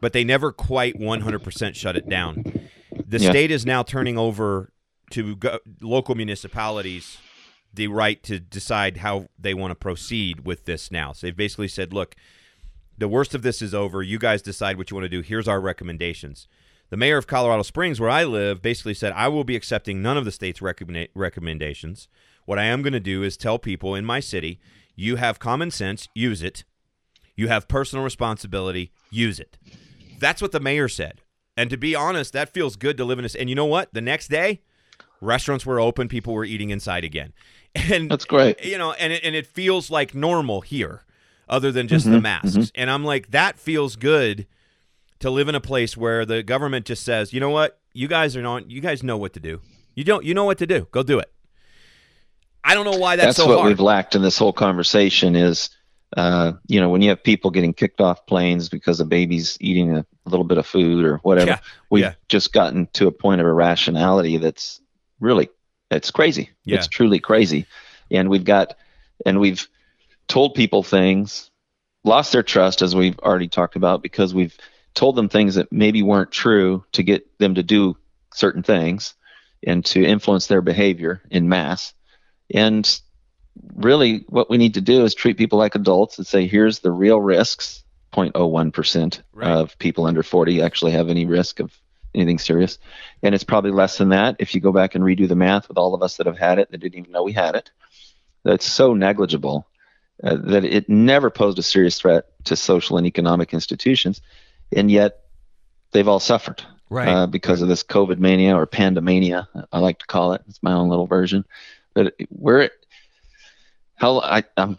[0.00, 2.42] but they never quite 100% shut it down.
[3.06, 3.30] The Yeah.
[3.30, 4.72] state is now turning over
[5.10, 7.18] to go, local municipalities
[7.72, 11.12] the right to decide how they want to proceed with this now.
[11.12, 12.16] So they've basically said, look,
[12.98, 14.02] the worst of this is over.
[14.02, 15.20] You guys decide what you want to do.
[15.20, 16.48] Here's our recommendations.
[16.88, 20.16] The mayor of Colorado Springs, where I live, basically said, I will be accepting none
[20.16, 22.08] of the state's recommenda- recommendations.
[22.44, 24.60] What I am going to do is tell people in my city,
[24.94, 26.64] you have common sense, use it.
[27.34, 29.58] You have personal responsibility, use it.
[30.20, 31.20] That's what the mayor said.
[31.56, 33.34] And to be honest, that feels good to live in this.
[33.34, 33.92] And you know what?
[33.92, 34.60] The next day,
[35.20, 37.32] restaurants were open, people were eating inside again.
[37.92, 38.64] And That's great.
[38.64, 41.02] you know, and it, and it feels like normal here,
[41.46, 42.22] other than just the mm-hmm.
[42.22, 42.56] masks.
[42.56, 42.64] Mm-hmm.
[42.74, 44.46] And I'm like, that feels good
[45.20, 48.36] to live in a place where the government just says, you know what, you guys
[48.36, 49.60] are not, you guys know what to do.
[49.94, 50.86] You don't, you know what to do.
[50.90, 51.32] Go do it.
[52.62, 53.68] I don't know why that's, That's, so what hard.
[53.68, 55.70] we've lacked in this whole conversation is
[56.16, 59.96] Uh, you know, when you have people getting kicked off planes because a baby's eating
[59.96, 61.58] a little bit of food or whatever, Yeah,
[61.90, 62.14] we've yeah.
[62.28, 64.80] just gotten to a point of irrationality that's
[65.20, 65.48] really
[65.90, 66.50] it's crazy.
[66.64, 66.76] Yeah.
[66.76, 67.66] It's truly crazy,
[68.10, 68.76] and we've got
[69.26, 69.68] and we've
[70.28, 71.50] told people things,
[72.04, 74.56] lost their trust as we've already talked about because we've
[74.96, 77.96] told them things that maybe weren't true to get them to do
[78.34, 79.14] certain things
[79.64, 81.94] and to influence their behavior in mass.
[82.52, 83.00] And
[83.74, 86.90] really, what we need to do is treat people like adults and say, here's the
[86.90, 87.84] real risks.
[88.12, 89.50] 0.01% Right.
[89.50, 91.70] of people under 40 actually have any risk of
[92.14, 92.78] anything serious.
[93.22, 95.76] And it's probably less than that if you go back and redo the math with
[95.76, 97.70] all of us that have had it that didn't even know we had it.
[98.42, 99.66] That's so negligible
[100.24, 104.22] uh, that it never posed a serious threat to social and economic institutions.
[104.72, 105.20] And yet
[105.92, 107.08] they've all suffered Right.
[107.08, 110.42] uh, because of this COVID mania or pandemania, I like to call it.
[110.48, 111.44] It's my own little version.
[111.94, 112.70] But we're
[113.96, 114.76] how I, I'm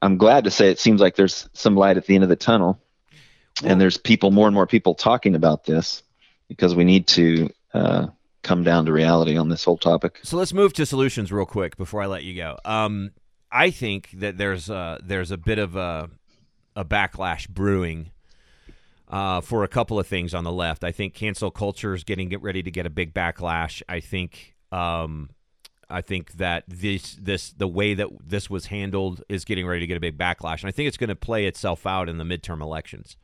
[0.00, 2.36] I'm glad to say it seems like there's some light at the end of the
[2.36, 2.80] tunnel,
[3.62, 6.02] Well- and there's people more and more people talking about this
[6.48, 8.06] because we need to uh,
[8.42, 10.20] come down to reality on this whole topic.
[10.22, 12.56] So let's move to solutions real quick before I let you go.
[12.64, 13.10] Um,
[13.50, 16.08] I think that there's a, there's a bit of a,
[16.76, 18.11] a backlash brewing
[19.12, 20.82] uh, for a couple of things on the left.
[20.82, 23.82] I think cancel culture is getting get ready to get a big backlash.
[23.88, 25.30] I think um,
[25.90, 29.86] I think that this this the way that this was handled is getting ready to
[29.86, 32.24] get a big backlash, and I think it's going to play itself out in the
[32.24, 33.16] midterm elections.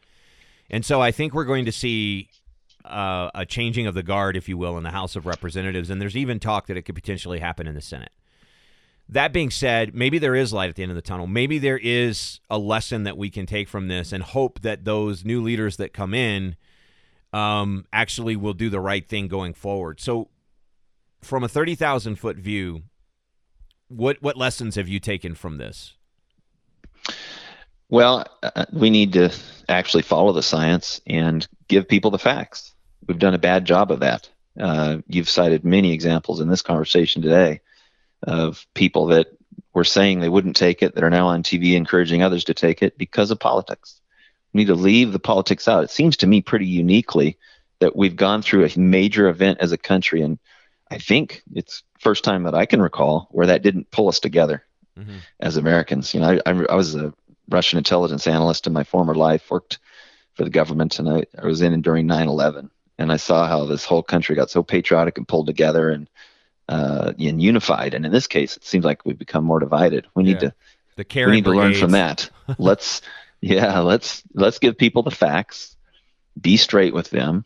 [0.70, 2.28] And so I think we're going to see
[2.84, 6.02] uh, a changing of the guard, if you will, in the House of Representatives, and
[6.02, 8.12] there's even talk that it could potentially happen in the Senate.
[9.10, 11.26] That being said, maybe there is light at the end of the tunnel.
[11.26, 15.24] Maybe there is a lesson that we can take from this and hope that those
[15.24, 16.56] new leaders that come in
[17.32, 20.00] um, actually will do the right thing going forward.
[20.00, 20.28] So,
[21.22, 22.82] from a 30,000 foot view,
[23.88, 25.94] what, what lessons have you taken from this?
[27.88, 29.34] Well, uh, we need to
[29.68, 32.74] actually follow the science and give people the facts.
[33.06, 34.28] We've done a bad job of that.
[34.60, 37.62] Uh, you've cited many examples in this conversation today
[38.22, 39.28] of people that
[39.74, 42.82] were saying they wouldn't take it that are now on TV encouraging others to take
[42.82, 44.00] it because of politics.
[44.52, 45.84] We need to leave the politics out.
[45.84, 47.36] It seems to me pretty uniquely
[47.80, 50.38] that we've gone through a major event as a country, and
[50.90, 54.64] I think it's first time that I can recall where that didn't pull us together
[54.98, 55.20] Mhm.
[55.38, 56.12] as Americans.
[56.12, 57.14] You know, I, I, I was a
[57.48, 59.78] Russian intelligence analyst in my former life, worked
[60.34, 63.84] for the government, and I, I was in during 9/11, and I saw how this
[63.84, 66.08] whole country got so patriotic and pulled together and
[66.68, 67.94] uh, and unified.
[67.94, 70.06] And in this case, it seems like we've become more divided.
[70.14, 70.50] We need Yeah.
[70.50, 70.54] to
[70.96, 72.28] The Karen we need to learn from that.
[72.58, 73.02] let's
[73.40, 75.76] yeah, let's let's give people the facts,
[76.40, 77.44] be straight with them,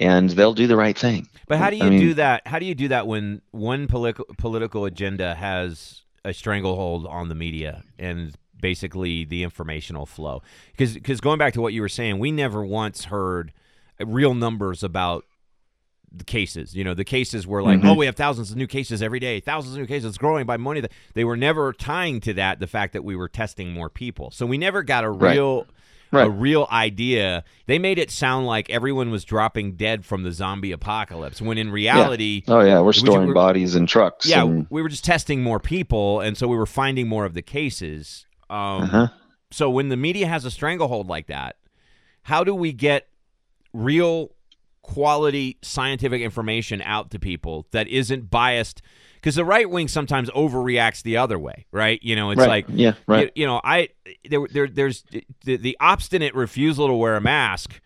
[0.00, 1.28] and they'll do the right thing.
[1.48, 2.46] But how do you I mean- do that?
[2.46, 7.34] How do you do that when one political political agenda has a stranglehold on the
[7.34, 10.42] media and basically the informational flow?
[10.72, 13.52] Because Because going back to what you were saying, we never once heard
[14.04, 15.24] real numbers about
[16.12, 16.74] the cases.
[16.74, 17.88] You know, the cases were like, Mhm.
[17.90, 20.44] oh, we have thousands of new cases every day, thousands of new cases, it's growing
[20.46, 20.82] by money.
[21.14, 24.30] They were never tying to that the fact that we were testing more people.
[24.32, 25.66] So we never got a real
[26.12, 26.26] Right.
[26.26, 27.44] a real idea.
[27.66, 31.70] They made it sound like everyone was dropping dead from the zombie apocalypse, when in
[31.70, 34.26] reality, Oh yeah, we're storing we're- bodies in trucks.
[34.26, 37.34] yeah, and, we were just testing more people, and so we were finding more of
[37.34, 38.26] the cases.
[38.48, 39.08] Um, uh-huh.
[39.52, 41.54] So when the media has a stranglehold like that,
[42.24, 43.06] how do we get
[43.72, 44.32] real
[44.82, 48.82] quality scientific information out to people that isn't biased?
[49.16, 52.02] Because the right wing sometimes overreacts the other way, right?
[52.02, 52.48] You know, it's right.
[52.48, 53.30] like yeah, right.
[53.34, 53.88] you, you know, I
[54.28, 55.04] there, there there's
[55.44, 57.80] the, the obstinate refusal to wear a mask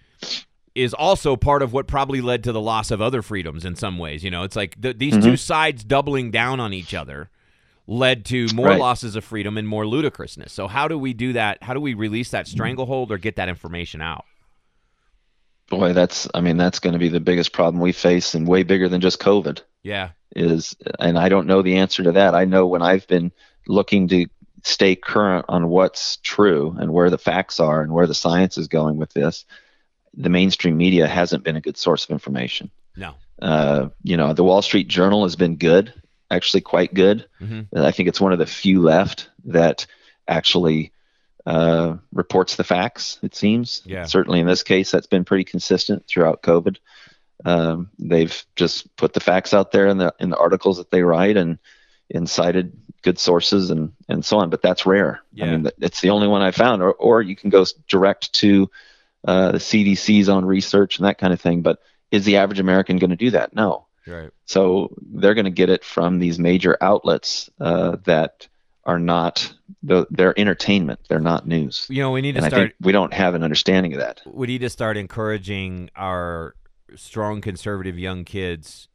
[0.76, 3.98] is also part of what probably led to the loss of other freedoms in some
[3.98, 4.24] ways.
[4.24, 5.22] You know, it's like the, these Mm-hmm.
[5.30, 7.30] two sides doubling down on each other
[7.86, 8.80] led to more Right.
[8.80, 10.52] losses of freedom and more ludicrousness.
[10.52, 11.62] So how do we do that?
[11.62, 14.24] How do we release that stranglehold or get that information out?
[15.70, 18.62] Boy, that's I mean that's going to be the biggest problem we face, and way
[18.62, 19.60] bigger than just COVID.
[19.82, 20.10] Yeah.
[20.34, 22.34] is and I don't know the answer to that.
[22.34, 23.32] I know when I've been
[23.66, 24.26] looking to
[24.62, 28.66] stay current on what's true and where the facts are and where the science is
[28.66, 29.44] going with this,
[30.14, 32.70] the mainstream media hasn't been a good source of information.
[32.96, 33.14] No.
[33.42, 35.92] Uh, you know, the Wall Street Journal has been good,
[36.30, 37.26] actually quite good.
[37.42, 37.66] Mhm.
[37.76, 39.86] I think it's one of the few left that
[40.26, 40.92] actually
[41.46, 43.18] uh, reports the facts.
[43.22, 43.82] It seems.
[43.84, 44.04] Yeah.
[44.04, 46.78] Certainly in this case, that's been pretty consistent throughout COVID.
[47.44, 51.02] Um, they've just put the facts out there in the in the articles that they
[51.02, 51.58] write and
[52.12, 54.50] and cited good sources and and so on.
[54.50, 55.20] But that's rare.
[55.32, 55.46] Yeah.
[55.46, 56.82] I mean, it's the only one I found.
[56.82, 58.70] Or or you can go direct to
[59.26, 61.62] uh, the CDC's own research and that kind of thing.
[61.62, 61.80] But
[62.10, 63.54] is the average American going to do that?
[63.54, 63.86] No.
[64.06, 64.30] Right.
[64.46, 68.48] So they're going to get it from these major outlets uh, that
[68.86, 71.00] are not the, they're entertainment.
[71.08, 71.86] They're not news.
[71.88, 72.62] You know, we need to and I start.
[72.62, 74.20] think we don't have an understanding of that.
[74.26, 76.54] we need to start encouraging our
[76.96, 78.88] strong conservative young kids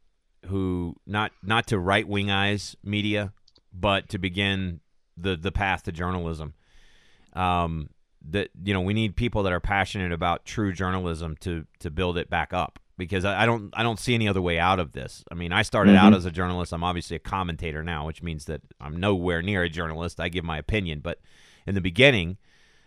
[0.46, 3.32] who not not to right wing eyes media,
[3.72, 4.80] but to begin
[5.16, 6.54] the the path to journalism.
[7.32, 7.90] Um,
[8.28, 12.18] that you know we need people that are passionate about true journalism to to build
[12.18, 14.92] it back up because I, I don't I don't see any other way out of
[14.92, 15.24] this.
[15.32, 16.16] I mean, I started out Mhm.
[16.18, 16.72] as a journalist.
[16.72, 20.20] I'm obviously a commentator now, which means that I'm nowhere near a journalist.
[20.20, 21.18] I give my opinion, but
[21.66, 22.36] in the beginning,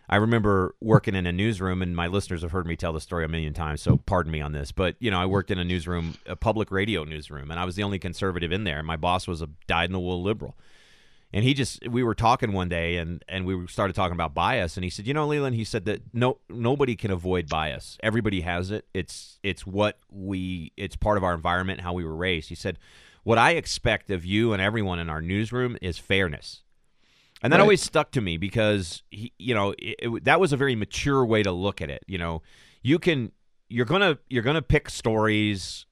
[0.08, 3.24] I remember working in a newsroom, and my listeners have heard me tell the story
[3.24, 4.70] a million times, so pardon me on this.
[4.72, 7.74] But you know, I worked in a newsroom, a public radio newsroom, and I was
[7.76, 8.78] the only conservative in there.
[8.78, 10.56] And my boss was a dyed-in-the-wool liberal,
[11.34, 14.76] and he just we were talking one day, and and we started talking about bias,
[14.76, 17.98] and he said, you know, Leland, he said that no nobody can avoid bias.
[18.04, 18.86] Everybody has it.
[18.94, 22.50] It's it's what we it's part of our environment, how we were raised.
[22.50, 22.78] He said,
[23.24, 26.62] what I expect of you and everyone in our newsroom is fairness.
[27.42, 27.62] And that Right.
[27.62, 31.26] always stuck to me because he, you know it, it, that was a very mature
[31.26, 32.04] way to look at it.
[32.06, 32.42] You know,
[32.80, 33.32] you can
[33.68, 35.84] you're gonna you're gonna pick stories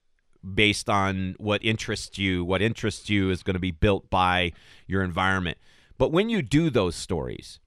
[0.54, 2.44] based on what interests you.
[2.44, 4.52] What interests you is going to be built by
[4.86, 5.58] your environment.
[5.98, 7.60] But when you do those stories,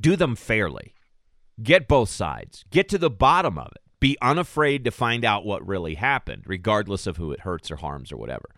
[0.00, 0.94] do them fairly.
[1.62, 2.64] Get both sides.
[2.70, 3.82] Get to the bottom of it.
[3.98, 8.12] Be unafraid to find out what really happened, regardless of who it hurts or harms
[8.12, 8.50] or whatever.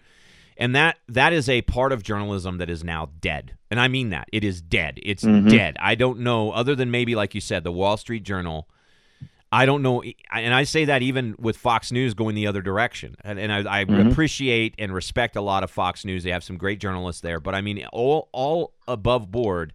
[0.57, 3.57] And that that is a part of journalism that is now dead.
[3.71, 4.29] And I mean that.
[4.33, 4.99] It is dead.
[5.05, 5.49] It's Mhm.
[5.49, 5.77] dead.
[5.79, 8.69] I don't know other than maybe like you said the Wall Street Journal
[9.51, 13.17] I don't know, and I say that even with Fox News going the other direction.
[13.23, 14.11] And, and I, I Mhm.
[14.11, 16.23] appreciate and respect a lot of Fox News.
[16.23, 19.73] They have some great journalists there, but I mean, all all above board,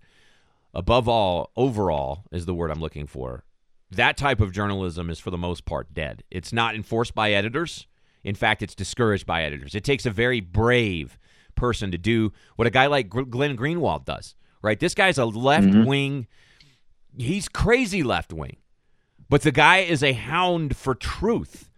[0.75, 3.45] above all, overall is the word I'm looking for.
[3.89, 6.23] That type of journalism is for the most part dead.
[6.29, 7.87] It's not enforced by editors.
[8.23, 9.73] In fact, it's discouraged by editors.
[9.75, 11.17] It takes a very brave
[11.55, 14.35] person to do what a guy like Glenn Greenwald does.
[14.61, 14.79] Right?
[14.79, 16.27] This guy's a left wing.
[17.17, 18.57] He's crazy left wing.
[19.29, 21.69] But the guy is a hound for truth.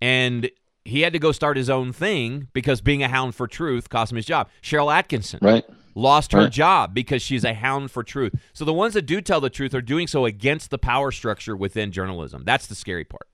[0.00, 0.50] And
[0.84, 4.12] he had to go start his own thing because being a hound for truth cost
[4.12, 4.48] him his job.
[4.62, 5.64] Sharyl Atkinson Right.
[5.94, 6.52] lost her Right.
[6.52, 8.34] job because she's a hound for truth.
[8.52, 11.56] So the ones that do tell the truth are doing so against the power structure
[11.56, 12.42] within journalism.
[12.44, 13.28] That's the scary part.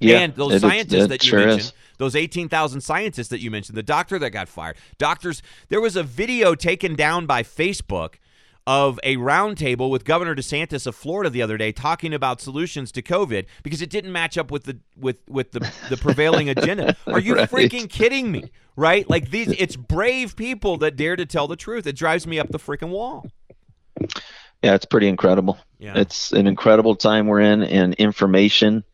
[0.00, 0.18] Yeah.
[0.20, 1.72] and those it scientists it that you sure mentioned, is.
[1.96, 6.04] those 18,000 scientists that you mentioned, the doctor that got fired, doctors, there was a
[6.04, 8.14] video taken down by Facebook
[8.68, 13.00] of a roundtable with Governor DeSantis of Florida the other day talking about solutions to
[13.00, 16.94] COVID because it didn't match up with the with with the, the prevailing agenda.
[17.06, 17.48] Are you Right.
[17.50, 18.50] freaking kidding me?
[18.76, 19.08] Right?
[19.08, 21.86] Like these it's brave people that dare to tell the truth.
[21.86, 23.30] It drives me up the freaking wall.
[24.62, 25.58] Yeah, it's pretty incredible.
[25.78, 25.96] Yeah.
[25.96, 28.84] It's an incredible time we're in, and information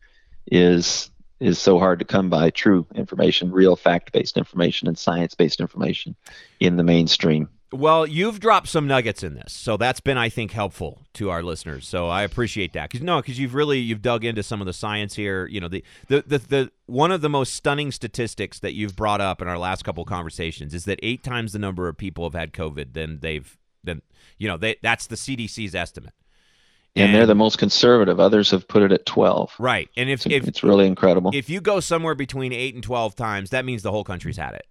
[0.47, 1.11] is
[1.41, 2.49] is so hard to come by.
[2.49, 6.15] True information, real fact-based information, and science-based information
[6.61, 7.49] in the mainstream.
[7.71, 11.41] Well, you've dropped some nuggets in this, so that's been, I think, helpful to our
[11.41, 11.87] listeners.
[11.87, 12.89] So I appreciate that.
[12.89, 15.47] Because no, because you've really you've dug into some of the science here.
[15.47, 19.19] You know, the, the the the one of the most stunning statistics that you've brought
[19.19, 22.23] up in our last couple of conversations is that eight times the number of people
[22.23, 24.01] have had COVID than they've than
[24.37, 26.13] you know they that's the CDC's estimate.
[26.97, 28.21] And, they're the most conservative.
[28.21, 29.55] Others have put it at 12.
[29.59, 29.89] right.
[29.97, 31.31] And if It's, if it's really incredible.
[31.33, 34.53] if you go somewhere between eight and twelve times, that means the whole country's had
[34.53, 34.65] it.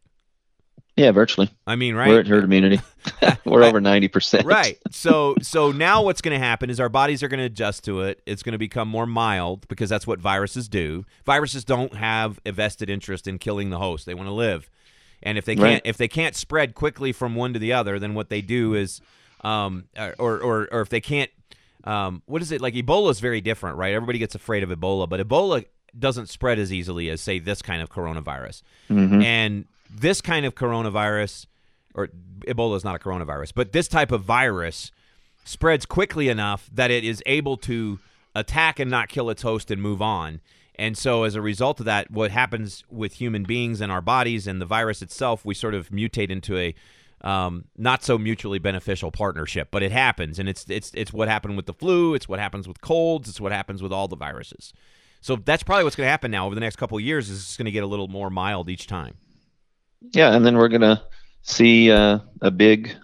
[0.96, 1.50] Yeah, virtually.
[1.66, 2.08] I mean, right?
[2.08, 2.80] We're at herd immunity.
[3.44, 4.44] we're over 90%.
[4.44, 4.78] right.
[4.90, 8.00] So so now what's going to happen is our bodies are going to adjust to
[8.02, 8.22] it.
[8.26, 11.04] It's going to become more mild because that's what viruses do.
[11.26, 14.06] Viruses don't have a vested interest in killing the host.
[14.06, 14.70] They want to live.
[15.22, 15.82] And if they can't Right.
[15.84, 19.00] if they can't spread quickly from one to the other, then what they do is
[19.42, 19.84] um
[20.18, 21.30] or or or if they can't
[21.84, 23.92] um what is it like Ebola is very different, right?
[23.94, 25.64] Everybody gets afraid of Ebola, but Ebola
[25.98, 28.62] doesn't spread as easily as say this kind of coronavirus.
[28.90, 29.22] Mhm.
[29.22, 29.64] And
[29.94, 31.46] this kind of coronavirus,
[31.94, 32.08] or
[32.46, 34.90] Ebola is not a coronavirus, but this type of virus
[35.44, 37.98] spreads quickly enough that it is able to
[38.34, 40.40] attack and not kill its host and move on.
[40.76, 44.46] And so, as a result of that, what happens with human beings and our bodies
[44.48, 46.74] and the virus itself, we sort of mutate into a
[47.20, 49.68] um, not so mutually beneficial partnership.
[49.70, 52.14] But it happens, and it's it's it's what happened with the flu.
[52.14, 53.28] It's what happens with colds.
[53.28, 54.72] It's what happens with all the viruses.
[55.20, 57.30] So that's probably what's going to happen now over the next couple of years.
[57.30, 59.14] Is it's going to get a little more mild each time.
[60.12, 61.02] Yeah, and then we're going to
[61.42, 62.94] see uh, a big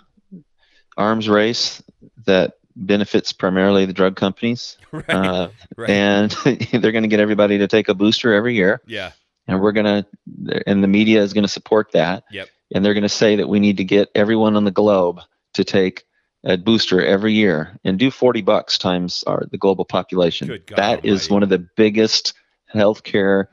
[0.96, 1.82] arms race
[2.26, 4.76] that benefits primarily the drug companies.
[4.92, 5.09] Right.
[5.09, 5.88] Uh, right.
[5.88, 8.80] and they're going to get everybody to take a booster every year.
[8.88, 9.12] yeah.
[9.46, 12.24] And we're going to, and the media is going to support that.
[12.32, 12.48] Yep.
[12.74, 15.20] And they're going to say that we need to get everyone on the globe
[15.55, 16.07] to take
[16.42, 20.48] a booster every year and do 40 bucks times our the global population.
[20.48, 21.32] Good God that is almighty.
[21.34, 22.34] one of the biggest
[22.74, 23.46] healthcare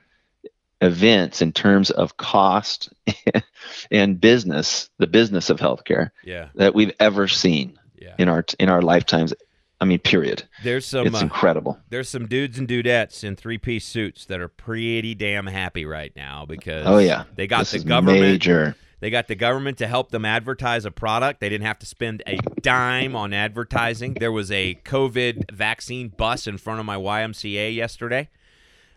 [0.81, 2.89] events in terms of cost
[3.91, 6.49] and business, the business of healthcare Yeah.
[6.55, 7.79] that we've ever seen.
[7.99, 8.13] Yeah.
[8.19, 9.33] in our in our lifetimes.
[9.81, 10.43] I mean, period.
[10.63, 11.79] There's some It's uh, incredible.
[11.89, 16.11] there's some dudes and dudettes in three piece suits that are pretty damn happy right
[16.15, 18.75] now because Oh yeah, they got this the government major.
[18.99, 21.39] they got the government to help them advertise a product.
[21.39, 24.13] They didn't have to spend a dime on advertising.
[24.13, 28.29] There was a COVID vaccine bus in front of my YMCA yesterday.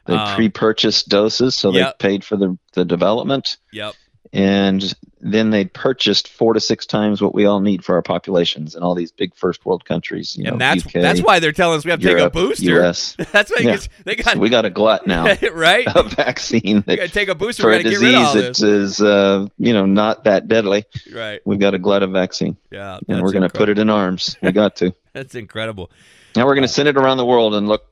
[0.06, 1.98] They Um, pre-purchased doses, so yep.
[1.98, 3.94] they paid for the the development, Yep.
[4.32, 8.74] and then they purchased four to six times what we all need for our populations
[8.74, 10.36] in all these big first world countries.
[10.36, 12.46] You know, that's UK, that's why they're telling us we have to Europe, take a
[12.46, 12.80] booster.
[12.86, 13.16] US.
[13.32, 13.76] That's why Yeah.
[14.04, 15.86] they got we got a glut now right.
[15.94, 17.64] A vaccine We that got to take a booster.
[17.64, 20.24] for a got to get rid of all disease that is uh, you know not
[20.24, 20.84] that deadly.
[21.12, 21.40] Right.
[21.44, 22.98] We've got a glut of vaccine, Yeah.
[23.08, 24.36] and we're going to put it in arms.
[24.40, 24.94] We got to.
[25.12, 25.90] That's incredible.
[26.36, 27.89] Now we're going to send it around the world and look, uh,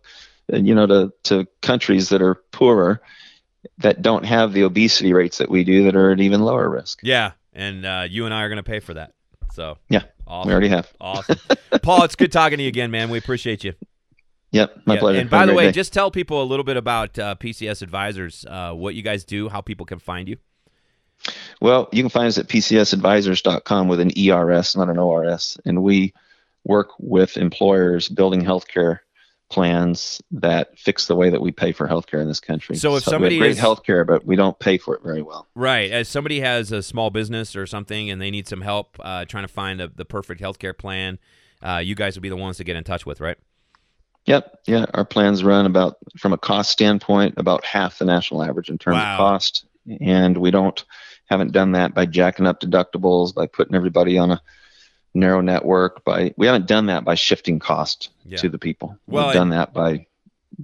[0.49, 3.01] you know, to to countries that are poorer,
[3.79, 7.01] that don't have the obesity rates that we do, that are at even lower risk.
[7.03, 7.33] Yeah.
[7.53, 9.13] And uh, you and I are going to pay for that.
[9.53, 10.49] So Yeah, awesome.
[10.49, 10.93] We already have.
[11.01, 11.37] Awesome.
[11.83, 13.11] Paul, it's good talking to you again, man.
[13.11, 13.73] We appreciate you.
[14.53, 15.21] Yep, my Yeah, pleasure.
[15.21, 15.73] And by Have the way, day.
[15.73, 19.49] just tell people a little bit about uh, PCS Advisors, uh, what you guys do,
[19.49, 20.37] how people can find you.
[21.61, 26.15] Well, you can find us at pcsadvisors.com with an ERS, not an ORS, and we
[26.65, 29.01] work with employers building healthcare
[29.51, 32.77] plans that fix the way that we pay for healthcare in this country.
[32.77, 35.47] So if have somebody great is- healthcare, but we don't pay for it very well.
[35.55, 35.91] Right.
[35.91, 39.45] As somebody has a small business or something and they need some help uh, trying
[39.45, 41.19] to find a, the perfect healthcare plan,
[41.63, 43.39] uh, you guys will be the ones to get in touch with, right?
[44.27, 48.69] Yep, yeah, our plans run about from a cost standpoint about half the national average
[48.69, 49.15] in terms Wow.
[49.15, 49.65] of cost,
[50.03, 50.85] and we don't
[51.31, 54.43] haven't done that by jacking up deductibles, by putting everybody on a
[55.15, 58.39] narrow network, by we haven't done that by shifting cost Yeah.
[58.39, 58.97] to the people.
[59.07, 60.07] Well, We've done that by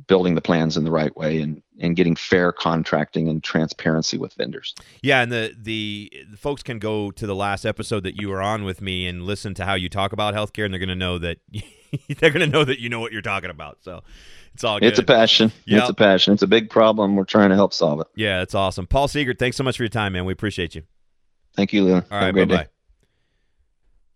[0.08, 4.32] building the plans in the right way and and getting fair contracting and transparency with
[4.34, 4.74] vendors.
[5.02, 8.40] Yeah, and the, the the folks can go to the last episode that you were
[8.42, 10.94] on with me and listen to how you talk about healthcare, and they're going to
[10.94, 11.38] know that
[12.18, 13.78] they're going to know that you know what you're talking about.
[13.82, 14.02] So
[14.52, 14.86] it's all good.
[14.86, 15.50] It's a passion.
[15.66, 15.80] Yep.
[15.80, 16.32] It's a passion.
[16.34, 17.16] It's a big problem.
[17.16, 18.06] We're trying to help solve it.
[18.14, 18.86] yeah, it's awesome.
[18.86, 20.24] Paul Seegert, thanks so much for your time, man.
[20.24, 20.82] We appreciate you.
[21.56, 22.06] Thank you, Leland.
[22.10, 22.68] All Have right, bye bye.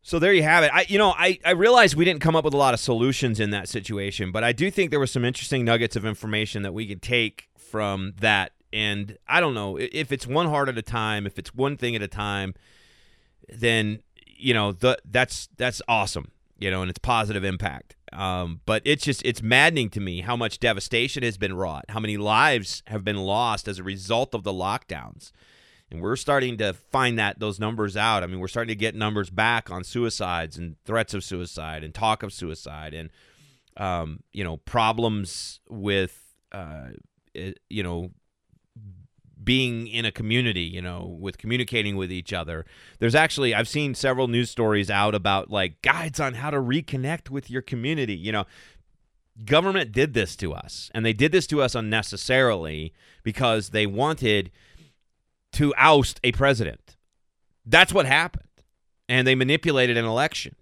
[0.02, 0.70] So there you have it.
[0.72, 3.40] I, you know, I, I realized we didn't come up with a lot of solutions
[3.40, 6.72] in that situation, but I do think there were some interesting nuggets of information that
[6.72, 8.52] we could take from that.
[8.72, 11.96] And I don't know if it's one heart at a time, if it's one thing
[11.96, 12.54] at a time,
[13.48, 16.30] then you know the that's that's awesome.
[16.58, 17.96] You know, and it's positive impact.
[18.12, 22.00] Um, but it's just it's maddening to me how much devastation has been wrought, how
[22.00, 25.32] many lives have been lost as a result of the lockdowns
[25.90, 28.22] and we're starting to find that those numbers out.
[28.22, 31.94] I mean, we're starting to get numbers back on suicides and threats of suicide and
[31.94, 33.10] talk of suicide and
[33.76, 36.88] um, you know problems with uh,
[37.34, 38.10] you know
[39.42, 42.66] being in a community, you know, with communicating with each other.
[42.98, 47.30] There's actually I've seen several news stories out about like guides on how to reconnect
[47.30, 48.14] with your community.
[48.14, 48.44] You know,
[49.44, 54.50] government did this to us, and they did this to us unnecessarily because they wanted
[55.52, 56.96] to oust a president.
[57.64, 58.44] That's what happened.
[59.08, 60.56] And they manipulated an election.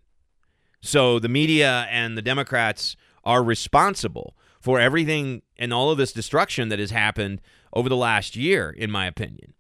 [0.81, 6.69] So the media and the Democrats are responsible for everything and all of this destruction
[6.69, 7.41] that has happened
[7.73, 9.55] over the last year, in my opinion.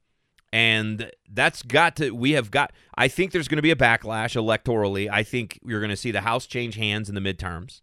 [0.52, 4.36] And that's got to, we have got, I think there's going to be a backlash
[4.36, 5.08] electorally.
[5.10, 7.82] I think you're going to see the House change hands in the midterms,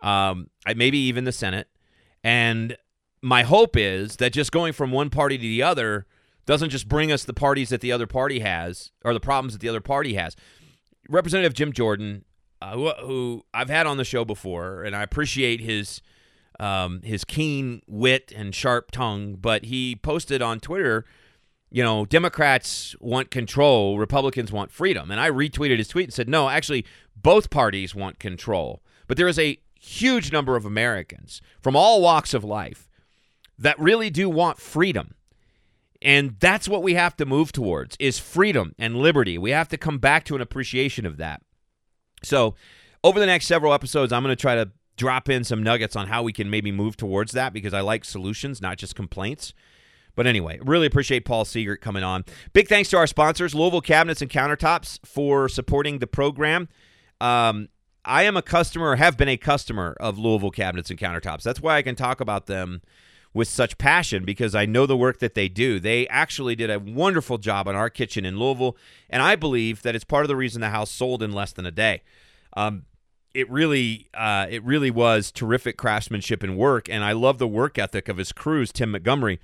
[0.00, 1.68] um, maybe even the Senate.
[2.22, 2.76] And
[3.20, 6.06] my hope is that just going from one party to the other
[6.46, 9.60] doesn't just bring us the parties that the other party has or the problems that
[9.60, 10.36] the other party has.
[11.08, 12.24] Representative Jim Jordan,
[12.60, 16.00] uh, who, who I've had on the show before, and I appreciate his
[16.60, 21.04] um, his keen wit and sharp tongue, but he posted on Twitter,
[21.70, 26.28] you know, Democrats want control, Republicans want freedom, and I retweeted his tweet and said,
[26.28, 26.84] no, actually,
[27.16, 32.34] both parties want control, but there is a huge number of Americans from all walks
[32.34, 32.88] of life
[33.58, 35.14] that really do want freedom.
[36.04, 39.38] And that's what we have to move towards is freedom and liberty.
[39.38, 41.40] We have to come back to an appreciation of that.
[42.22, 42.54] So,
[43.02, 46.06] over the next several episodes, I'm going to try to drop in some nuggets on
[46.06, 49.52] how we can maybe move towards that because I like solutions, not just complaints.
[50.14, 52.24] But anyway, really appreciate Paul Seegert coming on.
[52.52, 56.68] Big thanks to our sponsors, Louisville Cabinets and Countertops, for supporting the program.
[57.20, 57.68] Um,
[58.04, 61.42] I am a customer, have been a customer of Louisville Cabinets and Countertops.
[61.42, 62.82] That's why I can talk about them
[63.34, 65.80] with such passion because I know the work that they do.
[65.80, 68.76] They actually did a wonderful job on our kitchen in Louisville,
[69.10, 71.66] and I believe that it's part of the reason the house sold in less than
[71.66, 72.02] a day.
[72.56, 72.84] Um,
[73.34, 77.76] it really, uh, it really was terrific craftsmanship and work, and I love the work
[77.76, 79.40] ethic of his crews, Tim Montgomery.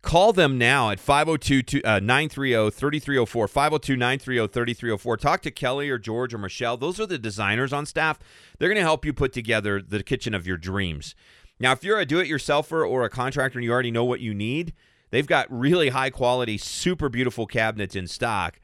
[0.00, 3.48] Call them now at 502 930 3304.
[3.48, 5.16] 502 930 3304.
[5.16, 6.76] Talk to Kelly or George or Michelle.
[6.76, 8.18] Those are the designers on staff.
[8.58, 11.16] They're going to help you put together the kitchen of your dreams.
[11.60, 14.20] Now, if you're a do it yourselfer or a contractor and you already know what
[14.20, 14.72] you need,
[15.10, 18.60] they've got really high quality, super beautiful cabinets in stock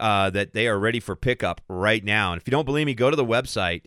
[0.00, 2.32] uh, that they are ready for pickup right now.
[2.32, 3.84] And if you don't believe me, go to the website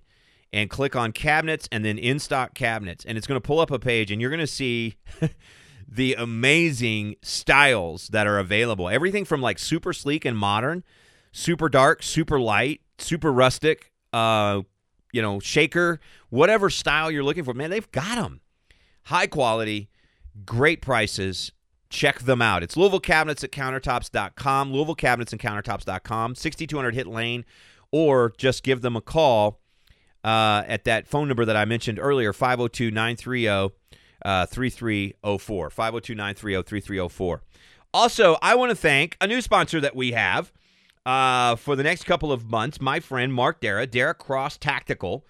[0.54, 3.04] and click on cabinets and then in stock cabinets.
[3.06, 4.98] And it's going to pull up a page and you're going to see.
[5.88, 8.90] the amazing styles that are available.
[8.90, 10.84] Everything from like super sleek and modern,
[11.32, 14.62] super dark, super light, super rustic, uh,
[15.16, 17.54] you know, shaker, whatever style you're looking for.
[17.54, 18.42] Man, they've got them.
[19.06, 19.90] High quality,
[20.46, 21.54] great prices.
[21.90, 22.64] Check them out.
[22.64, 27.46] It's Louisville Cabinets at countertops.com, Louisville Cabinets and countertops.com, 6200 Hit Lane,
[27.92, 29.62] or just give them a call
[30.26, 33.48] uh, at that phone number that I mentioned earlier, 502 930
[34.26, 35.70] uh, 3304.
[35.70, 37.42] 502 930 3304.
[37.94, 40.52] Also, I want to thank a new sponsor that we have
[41.06, 45.26] uh, for the next couple of months, my friend Mark Darragh, Darragh Cross Tactical.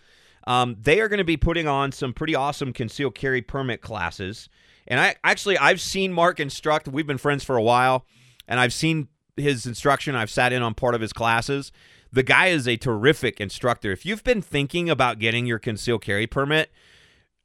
[0.47, 4.47] Um, they are going to be putting on some pretty awesome concealed carry permit classes.
[4.88, 6.88] And I actually I've seen Mark instruct.
[6.88, 8.05] We've been friends for a while,
[8.47, 10.15] and I've seen his instruction.
[10.15, 11.71] I've sat in on part of his classes.
[12.11, 13.91] The guy is a terrific instructor.
[13.91, 16.71] If you've been thinking about getting your concealed carry permit,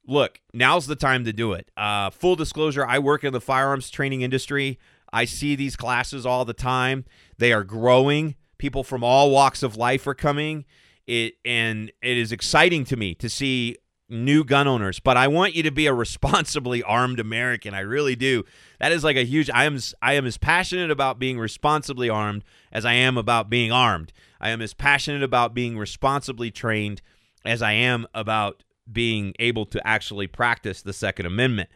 [0.06, 1.70] look, now's the time to do it.
[1.76, 4.78] Uh, full disclosure, I work in the firearms training industry.
[5.12, 7.04] I see these classes all the time.
[7.40, 8.36] They are growing.
[8.58, 10.66] People from all walks of life are coming.
[11.06, 13.76] It and it is exciting to me to see
[14.10, 17.72] new gun owners, but I want you to be a responsibly armed American.
[17.72, 18.44] I really do.
[18.78, 22.44] That is like a huge I am I am as passionate about being responsibly armed
[22.70, 24.12] as I am about being armed.
[24.38, 27.00] I am as passionate about being responsibly trained
[27.46, 31.70] as I am about being able to actually practice the Second Amendment.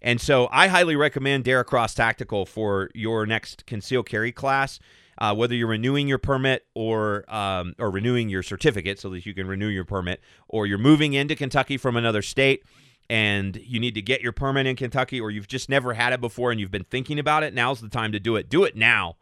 [0.00, 4.80] And so I highly recommend Darragh Cross Tactical for your next concealed carry class.
[5.20, 9.34] Uh, whether you're renewing your permit or um, or renewing your certificate so that you
[9.34, 12.64] can renew your permit, or you're moving into Kentucky from another state
[13.10, 16.20] and you need to get your permit in Kentucky, or you've just never had it
[16.20, 18.48] before and you've been thinking about it, now's the time to do it.
[18.48, 19.16] Do it now.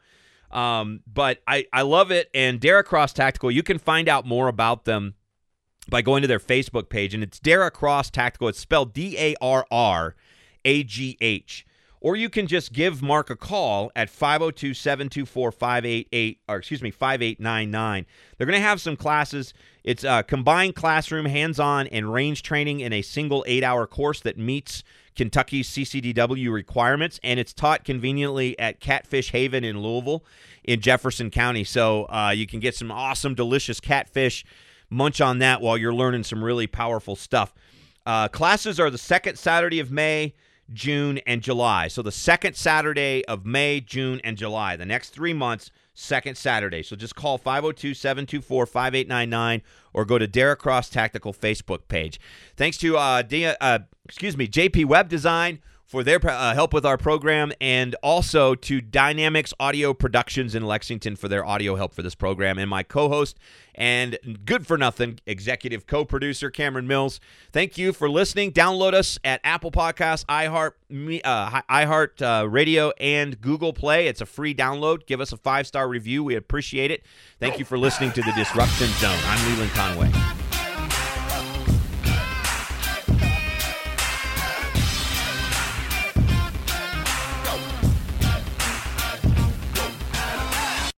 [0.50, 2.28] Um, but I, I love it.
[2.34, 5.14] And Darragh Cross Tactical, you can find out more about them
[5.88, 8.48] by going to their Facebook page, and it's Darragh Cross Tactical.
[8.48, 10.14] It's spelled D A R R
[10.66, 11.64] A G H.
[12.00, 16.90] Or you can just give Mark a call at 502 724 588, or excuse me,
[16.90, 18.06] 5899.
[18.36, 19.52] They're going to have some classes.
[19.82, 24.20] It's a combined classroom, hands on, and range training in a single eight hour course
[24.20, 24.84] that meets
[25.16, 30.24] Kentucky's CCDW requirements, and it's taught conveniently at Catfish Haven in Louisville
[30.62, 31.64] in Jefferson County.
[31.64, 34.44] So uh, you can get some awesome, delicious catfish
[34.90, 37.52] munch on that while you're learning some really powerful stuff.
[38.06, 40.34] Uh, classes are the second Saturday of May,
[40.72, 41.88] June, and July.
[41.88, 44.76] So the second Saturday of May, June, and July.
[44.76, 46.82] The next three months, second Saturday.
[46.82, 49.62] So just call 502 724 5899
[49.92, 52.20] or go to Darragh Cross Tactical Facebook page.
[52.56, 56.84] Thanks to, uh, D- uh, excuse me, JP Web Design for their uh, help with
[56.84, 62.02] our program, and also to Dynamics Audio Productions in Lexington for their audio help for
[62.02, 63.38] this program, and my co host
[63.74, 67.20] and good for nothing executive co producer, Cameron Mills.
[67.52, 68.52] Thank you for listening.
[68.52, 70.72] Download us at Apple Podcasts, iHeart,
[71.24, 74.08] uh, iHeart uh, Radio, and Google Play.
[74.08, 75.06] It's a free download.
[75.06, 76.22] Give us a five star review.
[76.22, 77.06] We appreciate it.
[77.40, 79.18] Thank you for listening to the Disruption Zone.
[79.24, 80.47] I'm Leland Conway.